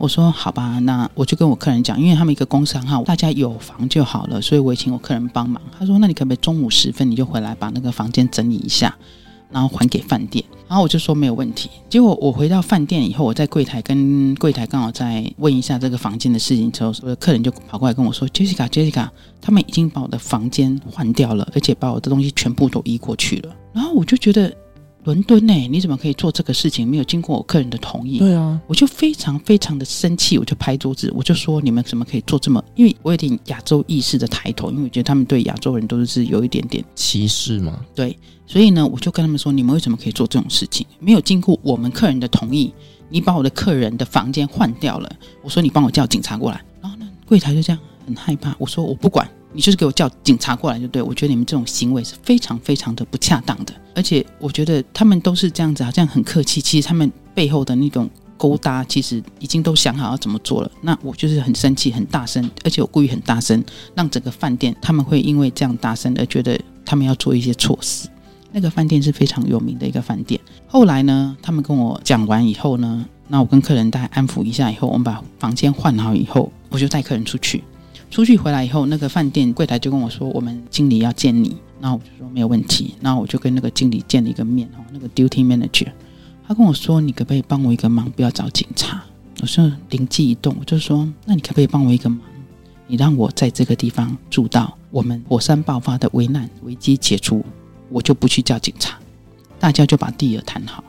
[0.00, 5.60] 我说好吧，那我就跟我客人讲，因为他们一个公司很好，大家有房就好了，所以我也请我客人帮忙。
[5.78, 8.96] 他说：“那你可不可以中午时分你就回来把那个房间整理一下，
[9.50, 11.68] 然后还给饭店？”然后我就说没有问题。
[11.90, 19.06] 结果我回到饭店以后，我在柜台跟柜台刚好在问一下这个房间的事情之后，我的客人就跑过来跟我说：“Jessica，Jessica，
[19.38, 24.50] 他们已经把我的房间换掉了，而且把我的东西全部都移过去了。”然后我就觉得。
[25.04, 25.54] 伦敦呢？
[25.68, 26.86] 你怎么可以做这个事情？
[26.86, 28.18] 没有经过我客人的同意。
[28.18, 32.62] 对啊，我就非常非常的生气，我就拍桌子，我就说你们怎么可以做这么？
[32.76, 37.80] 因为我有点亚洲意识的抬头，因为我觉得他们对亚洲人都是有一点点歧视嘛。
[37.94, 38.14] 对，
[38.46, 40.86] 所以呢，我就跟他们说，你们为什么可以做这种事情？
[40.98, 42.72] 没有经过我们客人的同意，
[43.08, 45.10] 你把我的客人的房间换掉了。
[45.42, 46.62] 我说你帮我叫警察过来。
[46.82, 48.54] 然后呢，柜台就这样很害怕。
[48.58, 49.26] 我说我不管。
[49.52, 60.70] 你就是给我叫警察过来就对，我觉得你们这种行为是非常非常的不恰当的，而且我觉得他们都是这样子，好像很客气，其实他们背后的那种勾搭，其实已经都想好要怎么做了。
[60.80, 63.62] 那我就是很生气，很大声，而且我故意很大声，
[63.94, 68.08] 让整个饭店他们会因为这样大声而觉得他们要做一些措施。
[68.52, 70.40] 那个饭店是非常有名的一个饭店。
[70.66, 77.62] 后来呢，他们跟我讲完以后呢，那我跟客人大概安抚一下以后，我们把房间换好以后，我就带客人出去。
[78.10, 82.94] 出去回来以后，那个饭店柜台就跟我说：“我们经理要见你。”然后我就说没有问题。
[83.00, 85.86] 然后我就跟那个经理见了一个面哦，那个 duty manager，
[86.46, 88.10] 他跟我说：“你可不可以帮我一个忙？
[88.10, 89.00] 不要找警察。”
[89.40, 92.20] 我说灵机一动，我就说：“那你可不可以帮我一个忙？
[92.88, 97.44] 你让我在这个地方住到我们火山爆发的危难危机解除，
[97.88, 98.98] 我就不去叫警察，
[99.60, 100.82] 大家就把地儿谈好。”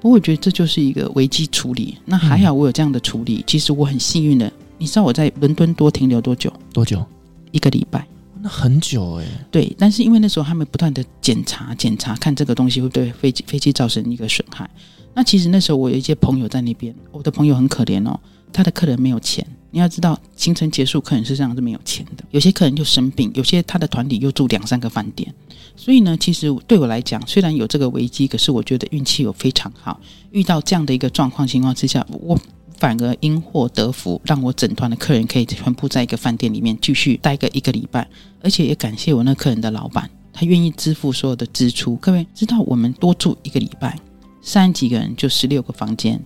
[0.00, 1.98] 不过我觉得这就是一个危机处理。
[2.06, 4.50] 那还好我有这样的处理，其实我很幸运的。
[4.80, 6.50] 你知道我在伦敦多停留多久？
[6.72, 7.04] 多久？
[7.52, 8.06] 一个礼拜。
[8.40, 9.26] 那很久哎。
[9.50, 14.68] 对，但是因为那时候他们不断的检查、检查，看这个东西会对飞机飞机造成一个损害。
[15.12, 18.18] 那其实那时候我有一些朋友在那边，我的朋友很可怜哦，
[18.50, 19.46] 他的客人没有钱。
[19.70, 22.24] 你要知道，行程结束，客人实际上是没有钱的。
[22.30, 25.32] 有些客人就生病，有些他的团体又住两三个饭店。
[25.76, 32.40] 所以呢，其实对我来讲，虽然有这个危机，可是我觉得运气有非常好，遇到这样的一个状况情况之下，我。
[32.80, 38.08] 反而因祸得福，让我整团的客人可以全部在一个饭店里面继续待个一个礼拜，
[38.42, 41.94] 而且也感谢我那客人的老板，他愿意支付所有的支出。
[41.96, 43.98] 各位知道，我们多住一个礼拜，
[44.40, 46.18] 三十几个人就十六个房间，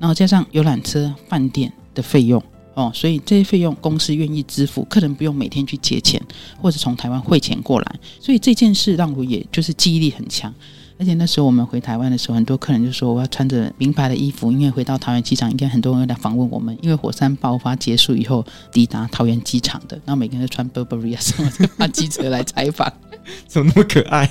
[0.00, 2.42] 然后加上游览车、饭店的费用
[2.74, 6.20] 哦，所以这些费用公司愿意支付，客人不用每天去借钱
[6.60, 10.52] 或者从台湾汇钱过来，所以这件事让我也就是记忆力很强。
[11.00, 16.76] 而且那时候我们回台湾的时候，很多客人就说我要穿着名牌的衣服，因为回到桃园机场，应该很多人来访问我们。
[16.82, 22.92] 因为火山爆发结束以后抵达桃园机场的，然后每个人都穿 Burberry 啊什么的，发机车来采访，
[23.48, 24.30] 怎么那么可爱？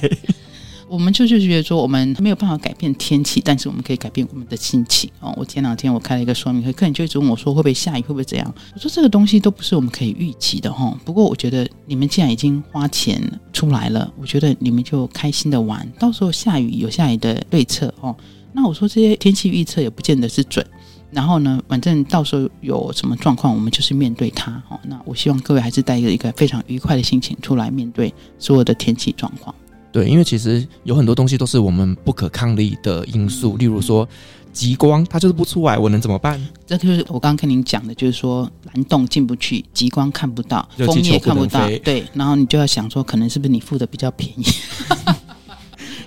[0.89, 5.31] 我们就就觉得说，我们没有办法改变天气，但是我们可以改变我们的心情哦。
[5.37, 8.53] 我前两天我开了一个说明会，客人就一直问我说，会不会下雨，会不会怎样？
[8.73, 10.99] 我说这个东西都不是我们可以预期的哈。
[11.05, 13.21] 不过我觉得你们既然已经花钱
[13.53, 18.15] 出来了，我觉得你们就开心的玩，到时候下雨有下雨的对策哦。
[18.51, 20.65] 那我说这些天气预测也不见得是准，
[21.11, 24.79] 然后呢，反正到时候有什么状况，我们就是面对它哦。
[24.87, 29.53] 那我希望各位还是带着一个非常愉快的心情出来面对所有的天气状况。
[29.91, 34.07] 对，因为其实有很多东西都是我们不可抗力的因素，例如说
[34.53, 36.39] 极光，它就是不出来，我能怎么办？
[36.65, 44.43] 这就是我刚刚跟您讲的，就是说蓝洞进不去，极光看不到，风也看不到，对，然后你就要想说，可能是不是你付的比较便宜？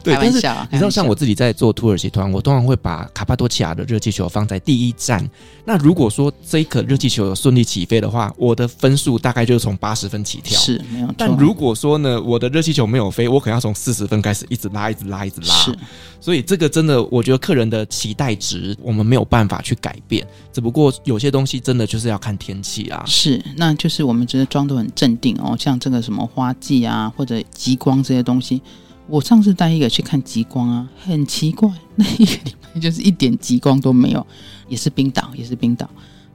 [0.02, 0.32] 对，但是
[0.70, 5.28] 你知道，像我自己在做土耳其团，我通常会把卡帕多奇亚的热气球放在第一站。
[5.64, 10.58] 那如果说这一颗热气球有顺利起飞的话，我的分数大概就是从八十分起跳。
[10.58, 11.08] 是没有。
[11.16, 15.54] 但如果说呢，我的热气球没有飞，我可能要从四十分开始一直拉，一直拉，一直拉。
[15.54, 15.78] 是。
[16.20, 20.26] 所以这个真的，我觉得客人的期待值我们没有办法去改变。
[20.52, 23.02] 只不过有些东西真的就是要看天气啊。
[23.06, 28.60] 是，那就是我们觉得装得很镇定哦，像这个什么花季啊，或者极光这些东西。
[29.08, 34.26] 我上次带一个去看极光啊，很奇怪，那一个礼拜就是一点极光都没有，
[34.68, 35.88] 也是冰岛，也是冰岛。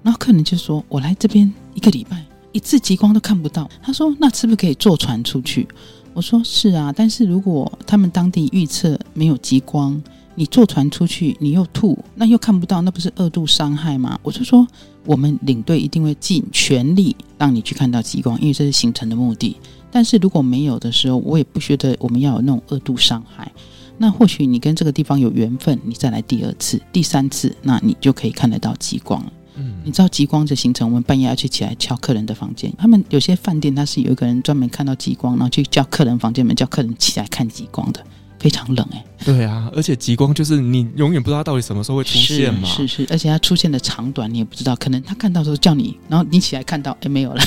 [0.03, 5.67] 然后客人就说：“我来这边一个礼拜，一次极光都看不到。”他说：“那是不是可以坐船出去？”
[6.13, 10.01] 我说：“是啊，但是如果他们当地预测没有极光，
[10.35, 14.67] 你坐船出去，你又吐，那又看不到，那不是二度伤害吗？”我就说
[15.03, 19.57] ：“我们领队一定会尽全力让你去看到极光，因为这是行程的目的。”
[19.91, 23.51] 但是如果没有的时候，我也不觉得我们要有那种二度伤害。
[23.97, 29.33] 那或许你跟这个地方有缘分，你再来第二次、第三次，那你就可以看得到极光了。
[29.55, 32.71] 嗯，你知道极光的行程，我们半夜要去起来敲客人的房间。
[32.77, 38.05] 他们有些饭店，他是有一个人专门看到极光，然后去叫客人房间门，叫客人起来看极光的，
[38.39, 39.03] 非常冷哎、欸。
[39.25, 42.67] 对啊，而且极光就是你永远不知道到底什么时候会出现嘛。
[42.67, 47.43] 是是，是，而且它出现的长短你也不知道，可能他看到的时候叫你，然后你起来看到， 哎，没有了。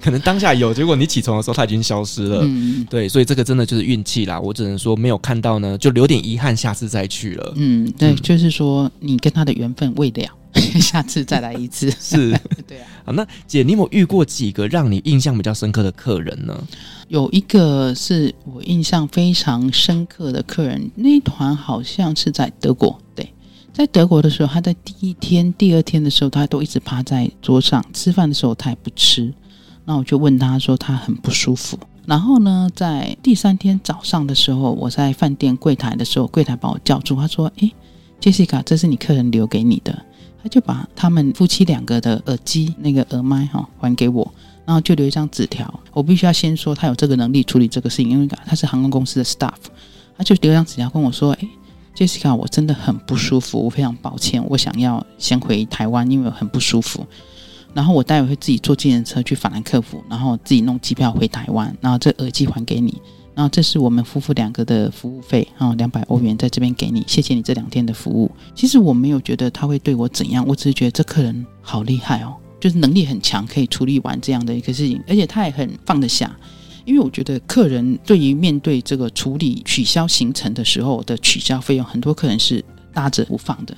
[0.00, 2.40] 可能当下有，结果你起床的时候它已经消失了。
[2.42, 4.38] 嗯，对，所以这个真的就是运气啦。
[4.38, 7.52] 我只能说没有看到呢，就留点遗憾，下次再去了。
[7.56, 10.30] 嗯，对，嗯、就是说你跟他的缘分未了，
[10.80, 11.90] 下次再来一次。
[12.00, 12.86] 是， 对啊。
[13.04, 16.54] 好，那姐，你有遇过几个让你印象比较深刻的客人呢？
[17.08, 23.00] 有一个是我印象非常深刻的客人，那一团好像是在德国。
[23.14, 23.32] 对，
[23.72, 29.32] 在德国的时候，他在第一天、第二天的时候，他都一直趴在桌上吃饭的时候，他也不吃。
[29.86, 37.72] 那我就问他说他很不舒服，然后呢，在第三天早上的时候，我在饭店柜台的时候，柜台把我叫住，他说：“诶
[38.20, 39.98] ，Jessica，这是你客人留给你的。”
[40.48, 44.28] 就把他们夫妻两个的耳机那个耳麦哈还给我，
[44.64, 45.72] 然后就留一张纸条。
[45.92, 49.52] 我必须要先说他有这个能力处理这个事情，因为他是航空公司的 staff，
[50.16, 51.48] 他就留一张纸条跟我说：“诶
[51.94, 57.06] ，Jessica，我真的很不舒服，我非常抱歉，我想要先回台湾，因为我很不舒服。”
[57.74, 63.00] 然后我待会会自己坐计程车去法兰克福，然后自己弄机票回台湾，然后这耳机还给你，
[63.38, 68.28] 然后这是我们夫妇两个的服务费啊，两百欧元在这边给你，谢谢你这两天的服务。
[68.52, 76.36] 其实我没有觉得他会对我怎样，我只是觉得这客人好厉害哦，就是能力很强，可以处理完这样的一个事情，而且他也很放得下。
[76.84, 83.76] 因为我觉得客人对于面对这个处理取消行程的时候的取消费用，很多客人是搭着不放的。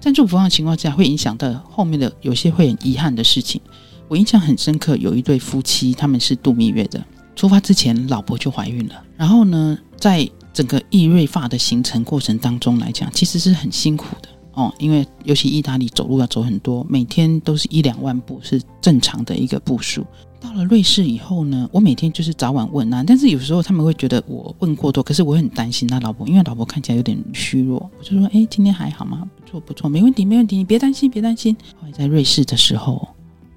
[0.00, 3.60] 赞助不放的情况下，会影响到后面的有些会很遗憾的事情。
[4.08, 7.04] 我印象很深刻，有一对夫妻，他们是度蜜月的。
[7.34, 9.02] 出发之前，老婆就怀孕了。
[9.16, 20.06] 然后呢，在整个易瑞法的行程过程当中来讲，其实是很辛苦的哦，因为尤其意大利走路要走很多，每天都是一两万步，是正常的一个步数。
[20.38, 29.22] 到了瑞士以后呢，我每天就是早晚问啊，但是有时候他们会觉得我问过多，可是我很担心他老婆，因为老婆看起来有点虚弱，我就说：“哎，今天还好吗？
[29.40, 33.08] 不错，不错，没问题，没问题，你别担心，别担心。”后来在瑞士的时候，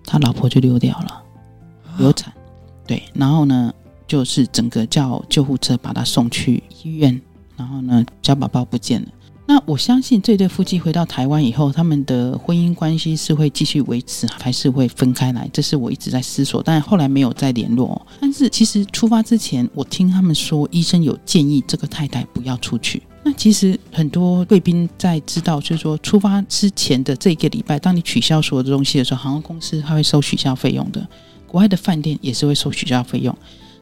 [0.06, 1.24] 他老婆就流掉了，
[1.98, 2.32] 流产，
[2.88, 3.74] 对，然后呢，
[4.08, 7.20] 就是整个叫救护车把他送去医院，
[7.58, 9.08] 然后呢，小宝宝不见了。
[9.48, 15.48] 那我相信这对夫妻回到台湾以后，他们的婚姻关系是会继续维持，还是会分开来？
[15.54, 18.06] 这是我一直在思索，但后来没有再联络。
[18.20, 23.04] 但是其实出发之前，我听他们说，医生有建议这个太太不要出去。
[23.24, 31.08] 那其实很多贵宾在知道，就是说出发之前的这一个礼拜，当你取消所有的东西的时候，航空公司它会收取消费用的，
[31.56, 33.34] 国外的饭店也是会收取消费用。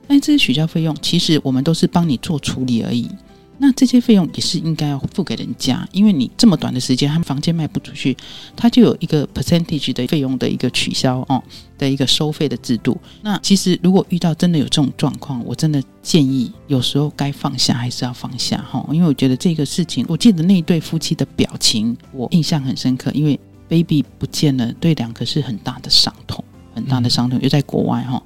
[0.08, 3.10] 但这些取消费用，其实我们都是帮你做处理而已。
[3.58, 8.16] 那这些费用也是应该要付给人家，因为你这么短的时间，他们房间卖不出去，
[8.56, 11.42] 他就有一个 percentage 的费用的一个取消哦
[11.76, 12.96] 的一个收费的制度。
[13.24, 26.44] 那其实如果遇到真的有这种状况，我真的建议有时候该放下还是要放下哈，因为我觉得这个事情，我记得那一对夫妻的表情我印象很深刻，因为 baby 不见了，对两个是很大的伤痛，
[26.74, 28.22] 很大的伤痛，又在国外哈。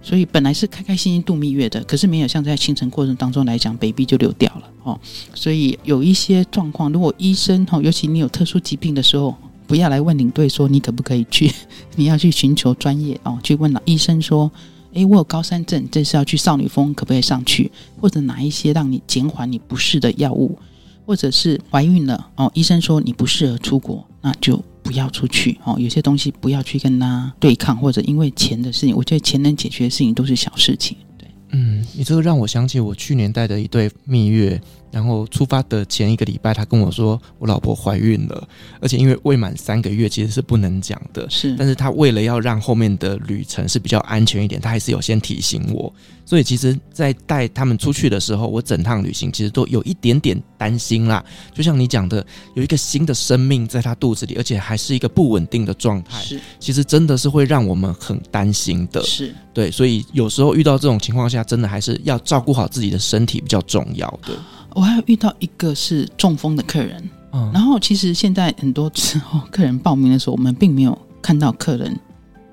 [0.00, 4.98] 所以本来是开开心心度蜜月的，可是没有像在行程过程当中来讲，baby 就流掉了哦。
[5.34, 9.34] 所以有一些状况，如果医生哈，尤其你有特殊疾病的时候，
[9.66, 11.52] 不要来问领队说你可不可以去，
[11.96, 14.50] 你要去寻求专业哦，去问了医生说，
[14.92, 17.70] 诶，我有高山症，这是要去少女峰，可不可以上去？
[18.00, 20.56] 或者拿一些让你减缓你不适的药物，
[21.04, 24.62] 或者是怀孕了哦，医生说你不适合出国，那就。
[24.80, 30.96] 不要出去哦，有些东西不要去跟他对抗，或者因为钱的事情，我觉得钱能解决的事情都是小事情。
[31.18, 34.58] 对，嗯，你这个让我想起我去年带的一对蜜月。
[34.90, 38.48] 然后出发的前一个礼拜，他跟我说我老婆怀孕了，
[38.80, 41.28] 而且因为未满三个月，其实是不能讲的。
[41.28, 45.92] 是，但是他为了要让后面的旅程是比较安全一点，他还是有先提醒我。
[46.24, 51.24] 所以其实，在带他们出去的时候，我整趟旅行其实都有一点点担心啦。
[51.54, 52.24] 就像你讲的，
[52.54, 56.20] 有一个新的生命在他肚子里，而且还是一个不稳定的状态。
[56.20, 59.02] 是，其实真的是会让我们很担心的。
[59.04, 64.34] 是对，所以有时候遇到这种情况下，真的还是要照顾好自己的身体比较重要的。
[64.74, 71.92] 我还有遇到一个是中风的客人，嗯，然后其实现在很多时候客人报名的时候，我们并没有看到客人，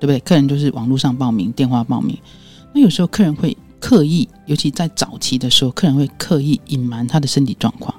[0.00, 0.18] 不对？
[0.20, 2.16] 客人就是网络上报名、电话报名。
[2.72, 7.94] 那有时候客人会刻意，尤其在早期的时候，客人会刻意隐瞒他的身体状况。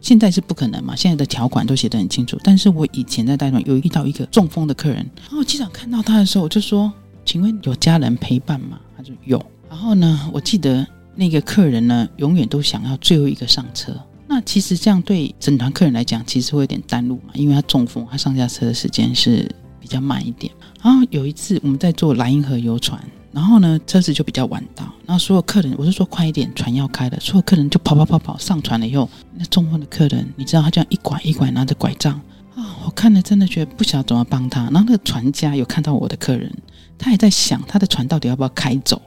[0.00, 0.94] 现在是不可能嘛？
[0.94, 2.38] 现在的条款都写得很清楚。
[2.44, 4.98] 但是我以前在带团有遇到一个中风的客人，
[5.28, 6.92] 然后机长看到他的时候，我就说
[7.24, 9.44] ：“请问有家人陪伴吗？”他说有。
[9.68, 10.86] 然后呢，我记得。
[11.14, 13.94] 那个客人呢，永远都想要最后一个上车。
[14.26, 19.46] 那其实这样对整团客人来讲，其实会有点耽误嘛，因为他中风，他上下车的时间是
[19.78, 20.50] 比较慢一点。
[20.82, 22.98] 然后有一次我们在坐莱茵河游船，
[23.30, 32.14] 然后呢车子就比较晚到，然后所有客人，我是说快一点，船要开了，所有客人就跑跑跑跑上船了以后，那中风的客人，你知道他这样一拐一拐拿着拐杖
[32.56, 34.62] 啊，我看了真的觉得不晓得怎么帮他。
[34.62, 36.50] 然后那个船家有看到我的客人，
[36.96, 39.00] 他也在想他的船到底要不要开走。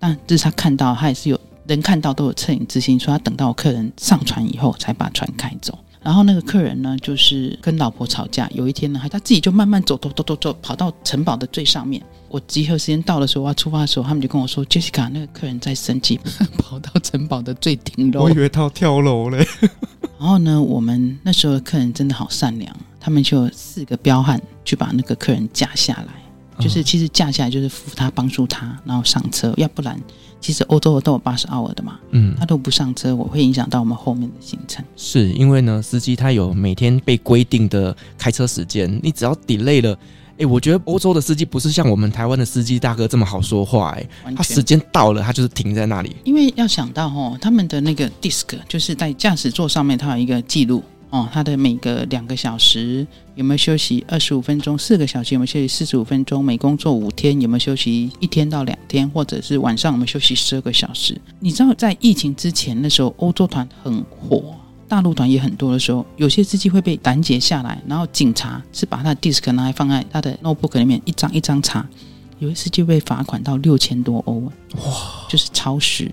[0.00, 1.38] 但这是他看到，他也是有
[1.68, 5.78] 人看到都有恻隐之心，说他等到客人上船以后才把船开走。
[6.02, 8.48] 然后那个客人呢，就是跟老婆吵架。
[8.54, 12.02] 有一天呢，他自己就慢慢走，走，走，走，走，跑到城堡的最上面。
[12.30, 16.18] 我集合时间到的时候，我要出发的时候，他们就跟我说：“Jessica，那个客人在生气，
[16.56, 19.46] 跑到城堡的最顶楼。”我以为他要跳楼嘞。
[20.18, 26.14] 然后呢，我们那时候的客人真的好善良，他们就有四个彪悍去把那个客人架下来。
[26.60, 29.98] 就是其实架下来就是扶他帮助他，然后上车，要不然
[30.40, 34.84] 其实欧洲都有八十 hour 的嘛，嗯，他都不上车，我会影响到我们后面的行程。
[34.96, 39.98] 是因为呢，司机他有每天被规定的开车时间，你只要 delay 了，
[40.38, 46.16] 哎，我觉得欧洲的司机不是像我们台湾的司机大哥这么好说话，哎，他时间到了，他就是停在那里。
[46.24, 50.82] 因为要想到哦，他们的那个 disc 就是在驾驶座上面，它有一个记录。
[51.10, 53.04] 哦，他的每个两个小时
[53.34, 54.78] 有没有休息二十五分钟？
[54.78, 56.44] 四个小时有没有休息四十五分钟？
[56.44, 59.10] 每工作五天有没有休息一天到两天？
[59.10, 61.20] 或者是晚上有没有休息十二个小时？
[61.40, 64.54] 你知道在疫情之前那时候，欧洲团很火，
[64.86, 71.84] 大陆团也很多的时候，有些司机会被拦截下来，然后警察是把他的 disk 拿来放在他的 notebook 里面，一张一张查，
[72.38, 74.38] 有些司机被罚款到六千多欧，
[74.76, 76.08] 哇，就是超时。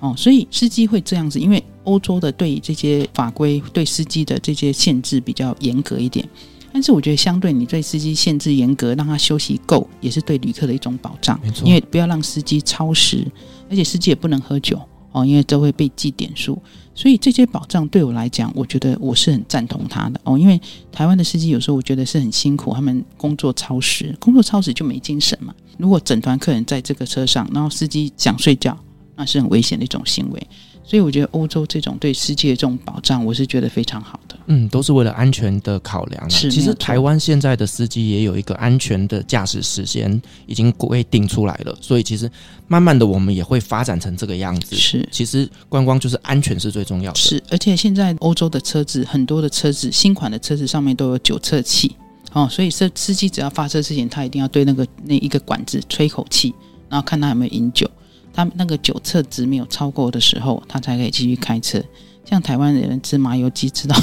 [0.00, 6.26] 哦，所以司机会这样子，因为欧洲的对这些法规、对司机的这些限制比较严格一点。
[6.72, 11.38] 但是我觉得，相对你对司机限制严格，让他休息够，也是对旅客的一种保障。
[11.42, 13.26] 没错，因为不要让司机超时，
[13.68, 14.80] 而且司机也不能喝酒
[15.10, 16.56] 哦，因为这会被记点数。
[16.94, 20.38] 所以这些保障对我来讲，我觉得我是很赞同他的哦。
[20.38, 20.60] 因为
[20.92, 25.52] 台湾的司机有时候我觉得是很辛苦，他们工作超时，工作超时就没精神嘛。
[25.76, 28.78] 如果整团客人在这个车上，然后司机想睡觉。
[29.20, 30.46] 那是很危险的一种行为，
[30.82, 34.34] 所以我觉得欧洲这种对司机的这种保障，我是觉得非常好的。
[34.46, 36.30] 嗯，都是为了安全的考量。
[36.30, 40.10] 是，其实台湾现在的司机也有一个安全的驾驶时间
[40.46, 42.30] 已经规定出来了，所以其实
[42.66, 44.74] 慢慢的我们也会发展成这个样子。
[44.74, 47.18] 是，其实观光就是安全是最重要的。
[47.18, 51.94] 是，而且现在欧洲的车子很多的车子，新款的车子上面都有酒测器
[52.32, 56.54] 哦，所以司司机只要发车之前，他一定要对那个那一个管子吹口气，
[56.88, 57.86] 然后看他有没有饮酒。
[58.32, 61.82] 他那个酒测值没有超过的时候，他才可以继续开车。
[62.24, 63.96] 像台湾人吃麻油鸡，知道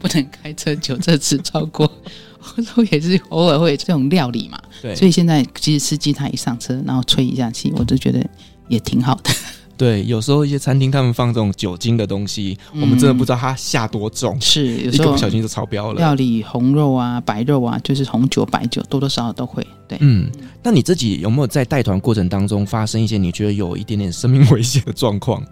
[0.00, 1.90] 不能开车，酒测值超过，
[2.56, 4.60] 我说也是偶尔会有这种料理嘛。
[4.82, 8.24] 对，所以现在其实司机他一上车，然后吹一下气，我就觉得
[8.68, 9.30] 也挺好的。
[9.76, 15.98] 对，有时候一些餐厅他们放这种酒精的东西，嗯、我们真的不知道它下多重，是有时候一个不小心就超标了。
[15.98, 19.66] 料理红肉啊、白肉啊，就是红酒、白酒，多多少少都会。
[19.86, 20.30] 对，嗯，
[20.62, 25.42] 那你自己有没有在带团过程当中发生一些你觉得有一点点生命危险的状况？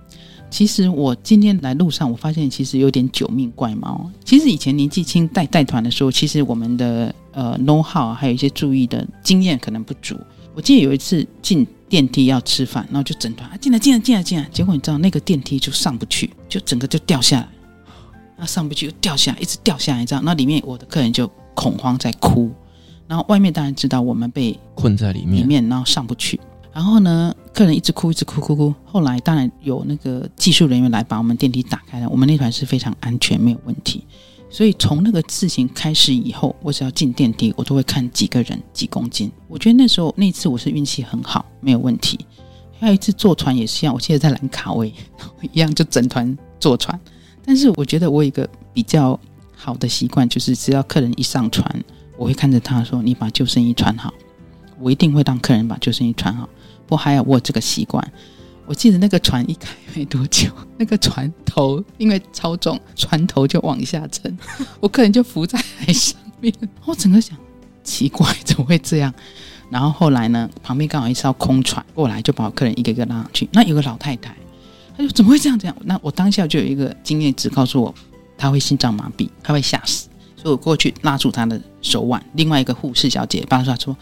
[0.50, 4.08] 其实我今天来路上，我发现其实有点九命怪猫。
[4.24, 10.16] 其实以前年纪轻带带团的时候，其实我们的呃 know how 还有一些注意的经验可能不足。
[10.54, 17.48] 我记得有一次进电梯要吃饭，然后就整团啊进来进来进来进来，结果你知道那个电梯就上不去，就整个就掉下来，
[18.36, 20.20] 那上不去又掉下来，一直掉下来，你知道？
[20.24, 22.50] 那里面我的客人就恐慌在哭，
[23.06, 26.40] 然后外面当然知道我们被困在里面，里面然后上不去，
[26.72, 34.04] 然后呢，客人一直哭一直哭哭哭，后来当然有那个技术人员来把我们电梯打开了，我们那团是非常安全，没有问题。
[34.54, 39.28] 所以从那个事情开始以后，我只要进电梯，我都会看几个人几公斤。
[39.48, 42.16] 我觉得那时候那次我是运气很好，没有问题。
[42.78, 44.94] 还有一次坐船也是一样，我记得在兰卡威
[45.50, 46.96] 一样，就整团坐船。
[47.44, 49.18] 但是我觉得我有一个比较
[49.56, 51.84] 好的习惯，就是只要客人一上船，
[52.16, 54.14] 我会看着他说：“你把救生衣穿好。”
[54.78, 56.48] 我一定会让客人把救生衣穿好。
[56.86, 58.12] 不过还有我这个习惯，
[58.66, 60.48] 我记得那个船一开没多久，
[60.78, 64.36] 那个船头因为超重，船头就往下沉，
[64.80, 66.52] 我客人就浮在海上面。
[66.84, 67.36] 我整个想，
[67.82, 69.12] 奇怪，怎么会这样？
[69.70, 73.48] 然后后来呢，旁边刚好一艘空船过来，就把我客人一个一个拉上去。
[73.52, 74.36] 那有个老太太，
[74.96, 75.58] 她说：“怎么会这样？
[75.58, 77.94] 这样？”那我当下就有一个经验值告诉我，
[78.36, 80.08] 她会心脏麻痹，她会吓死。
[80.36, 82.22] 所以我过去拉住她的手腕。
[82.34, 83.96] 另外一个护士小姐帮她说：“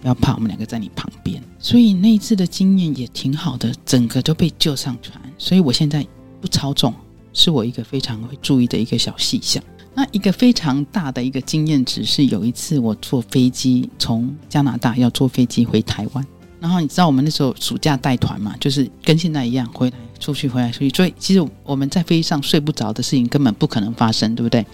[0.00, 5.20] 不要怕，我们两个在你旁边。”所以那一次的经验也挺好的，整个都被救上船。
[5.36, 6.06] 所以我现在
[6.40, 6.94] 不超重，
[7.32, 9.62] 是我一个非常会注意的一个小细项。
[9.94, 16.24] 那一个非常大的一个经验值是，有一次我坐飞机从加拿大要坐飞机回台湾，
[16.60, 24.64] 然后你知道我们那时候暑假带团嘛，就是跟现在一样回来出去回来出去，所以其实我们在飞机上睡不着的事情根本不可能发生，对不对？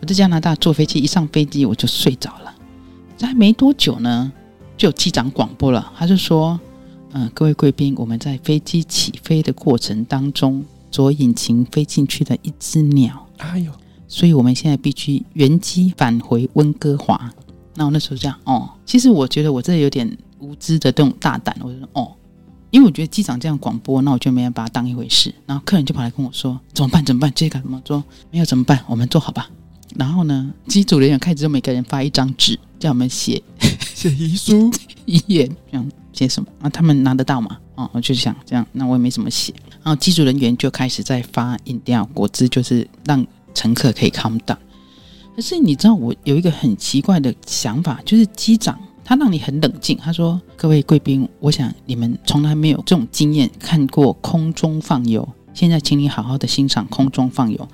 [0.00, 2.52] 我在加拿大坐飞机，一上飞机我就睡着了，
[3.16, 4.32] 才没多久呢，
[4.76, 6.58] 就有机长广播了，他就说
[7.12, 13.72] ：“嗯、呃，各位贵宾，我们在飞机起飞的过程当中，左引擎飞进去的一只鸟，哎呦。”
[14.08, 17.28] 所以我们现在必须原机返回温哥华。
[17.74, 22.12] 那我那时候这样哦，其实我觉得我这有点无知的这种大胆，我就说哦，
[22.70, 25.34] 因为我觉得机长这样广播，那我就没有把它当一回事。
[25.44, 27.04] 然后客人就跑来跟我说怎么办？
[27.04, 27.32] 怎么办？
[27.34, 28.02] 这个怎么做？
[28.30, 28.80] 没有怎么办？
[28.86, 29.50] 我们做好吧。
[29.96, 33.42] 然后呢，机组人员开始就每个人发一张纸，叫我们写
[33.94, 34.70] 写遗书、
[35.06, 36.68] 遗言，这样写什么啊？
[36.70, 37.58] 他们拿得到吗？
[37.74, 39.52] 哦，我就想这样，那我也没怎么写。
[39.82, 43.26] 然后机组人员就开始在发饮料、果汁，就是让。
[43.58, 44.58] 乘客可以 calm down，
[45.34, 49.96] 可是你知道我有一个很奇怪的想法，就是机长他让你很冷静。
[49.96, 57.66] 他说：“各位贵宾，我想你们从来没有这种经验看过空中放油，现在请你好好的欣赏空中放油，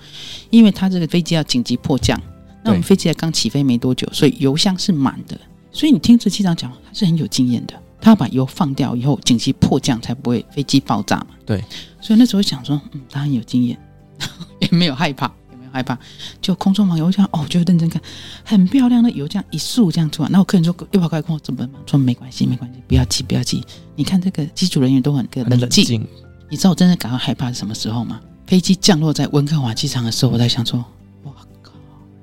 [0.50, 2.16] 因为他这个飞机要紧急迫降，
[2.64, 5.38] 那我们飞机才刚起飞没多久，所以油箱是满的。
[5.70, 11.28] 所以你听着机长讲，他是很有经验的，他要把油放掉以后紧急迫降才不会飞机爆炸嘛。
[11.46, 11.64] 对，
[12.00, 13.78] 所以那时候想说，嗯，他很有经验，
[14.60, 15.98] 也没有害怕。”也没有害怕，
[16.40, 18.00] 就空中放油，我想哦，就认真看，
[18.44, 20.28] 很漂亮的油，这样一束这样出来。
[20.28, 21.70] 那我客人说又跑过来跟我怎么办？
[21.86, 23.64] 说没关系，没关系，不要急，不要急。
[23.96, 26.06] 你看这个机组人员都很个冷静。
[26.50, 28.20] 你知道我真的感到害怕是什么时候吗？
[28.46, 30.84] 飞机降落在温哥华机场的时候，我在想说，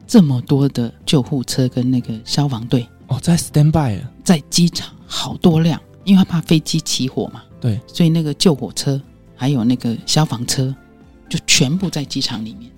[0.09, 7.43] 这么多的救护车跟那个消防队哦，在 stand by，在机场好多辆，因为他怕飞机起火嘛。
[7.61, 8.99] 对，所以那个救火车
[9.35, 10.75] 还有那个消防车
[11.29, 12.71] 就全部在机场里面。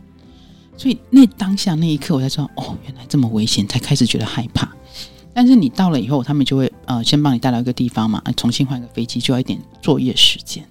[0.75, 4.69] 所以那当下那一刻，我才知道哦，原来这么危险，才开始觉得害怕。
[5.33, 10.65] 但是你到了以后，他们就会呃先帮你带到一个地方嘛，重新换一个飞机，就要一点作业时间。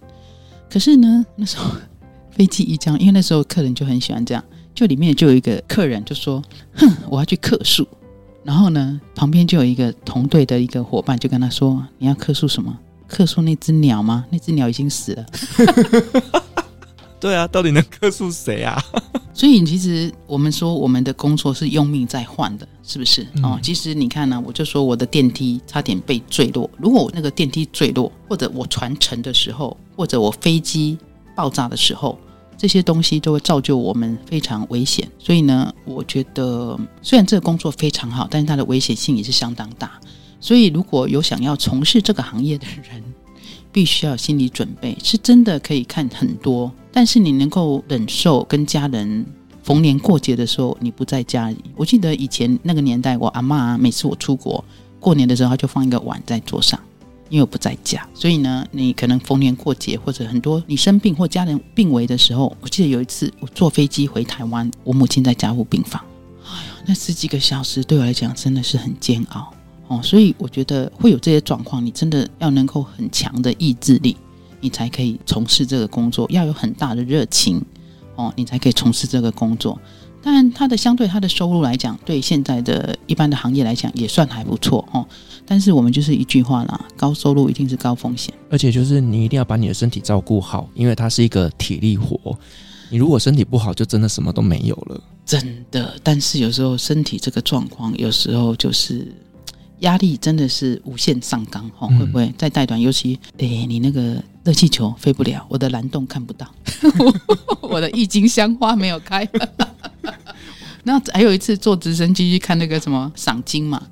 [0.68, 1.70] 可是呢，那时候
[2.30, 4.44] 飞机一降，因为那时候客人就很喜欢这样，
[4.74, 6.42] 就里面就有一个客人就说
[6.74, 7.86] ：“哼，我要去客诉。”
[8.42, 12.76] 然后呢，旁边就有一个同队的一个伙伴就跟他说：“你要客诉什么？
[13.06, 14.24] 客诉那只鸟吗？
[14.30, 15.26] 那只鸟已经死了。
[17.20, 18.82] ”对啊，到底能客诉谁啊？
[19.34, 23.26] 所以其实我们说我们的工作是用命在换的，是不是？
[23.34, 26.68] 嗯、哦，其实你看呢、啊，我就说我的电梯差点被坠落。
[26.78, 30.96] 如果我那个电梯坠落，或者我船沉的时候，或者我飞机
[31.36, 32.18] 爆炸的时候，
[32.60, 35.08] 这些东西都会造就我们非常危险。
[35.18, 39.98] 所以呢，我觉得虽然这个工作非常好，但是它的危险性也是相当大。
[40.40, 43.02] 所以如果有想要从事这个行业的人，
[43.72, 46.70] 必须要有心理准备，是真的可以看很多。
[46.92, 49.24] 但是你能够忍受跟家人
[49.62, 51.56] 逢年过节的时候你不在家里。
[51.76, 54.62] 我记得以前那个年代，我阿嬷每次我出国
[54.98, 56.78] 过年的时候，她就放一个碗在桌上，
[57.30, 58.06] 因为我不在家。
[58.12, 66.04] 所以呢，你可能逢年过节或者很多你生病或家人病危的时候，我记得有一次我坐飞机回台湾，我母亲在家护病房。
[66.44, 69.50] 哎呀，那十几个小时对我来讲真的是很煎熬
[69.88, 70.02] 哦。
[70.02, 74.14] 所以我觉得会有这些状况，你真的要能够很强的意志力。
[74.62, 77.64] 你才可以从事这个工作，要有很大的热情
[78.14, 79.80] 哦，你才可以从事这个工作。
[80.22, 85.06] 但它的相对它的收入来讲，对现在的一般的行业来讲也算还不错哦。
[85.46, 92.38] 但是我们就是一句话啦，高收入一定是高风险，而且就是你一定要把你的身体照顾好，因为它是一个体力活。
[92.90, 95.00] 你如果身体不好，就真的什么都没有了。
[95.24, 99.06] 真的，但是有时候身体这个状况，有时候就是。
[99.80, 102.78] 压力真的是无限上纲哈，会不会再带团？
[102.78, 106.46] 尤其哎，你那个热气球飞不了，我的蓝洞看不到，
[107.62, 109.26] 我的郁金香花没有开。
[110.84, 113.82] 那还有一次坐直升机去看那个什么赏金嘛，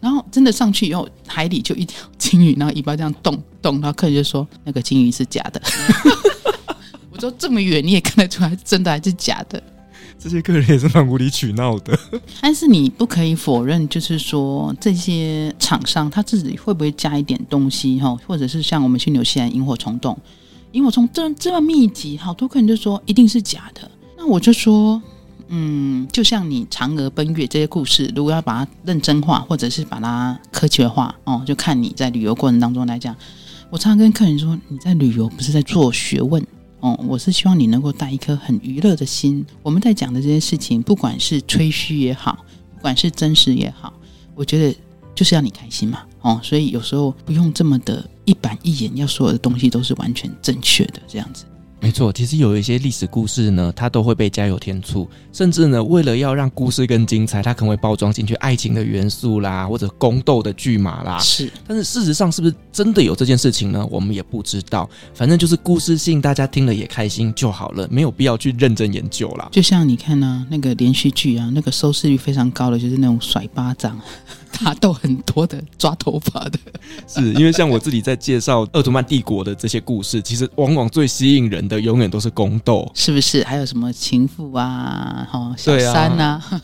[0.00, 5.60] 然后真的上去以后，海里就一条 金鱼，然后尾巴这样动动，然后客人就说那个金鱼是假的。
[7.10, 9.62] 我说这么远你也看得出来是真的还是假的？
[10.20, 11.96] 这些客人也是蛮无理取闹的。
[12.42, 20.18] 但是你不可以否认，就是说这些厂商他自己会不会加一点东西哈，或者是像我们去纽西兰萤火虫洞，
[20.72, 23.88] 萤火虫这这么密集，好多客人就说一定是假的。
[24.16, 25.00] 那我就说，
[25.48, 33.14] 嗯，就像你嫦娥奔月这些故事，如果要把它认真化，或者是把它科学化哦，就看你在旅游过程当中来讲。
[33.70, 36.44] 我常常跟客人说，你在旅游不是在做学问。
[36.80, 39.44] 哦，我是希望你能够带一颗很娱乐的心。
[39.62, 42.44] 我们在讲的这些事情，不管是吹嘘也好，
[42.76, 43.92] 不管是真实也好，
[44.34, 44.78] 我觉得
[45.14, 46.02] 就是要你开心嘛。
[46.20, 51.44] 哦，所以有时候不用这么的一板一眼，要所有的东西都是完全正确的这样子。
[51.80, 61.18] 没错，其实有一些历史故事呢，它都会被加油添醋，甚至呢，为了要让故事更精彩，它可能会包装进去爱情的元素啦，或者宫斗的剧码啦。
[61.20, 63.86] 是，但是事实上是不是真的有这件事情呢？
[63.90, 64.90] 我们也不知道。
[65.14, 69.48] 反正就是故事性，大家听了也开心就好了，没有必要去认真研究啦。
[69.52, 73.98] 就像你看呢、啊，那个连续剧啊，那个收视率非常高的，就是那种甩巴掌。
[74.64, 76.58] 打斗很多的，抓头发的，
[77.06, 83.44] 是因为像我自己在介绍鄂图曼帝国的这些故事，其实往往最吸引人的永远都是宫斗，是不是？
[83.44, 86.62] 还有什么情妇啊，哈，小三呐、啊，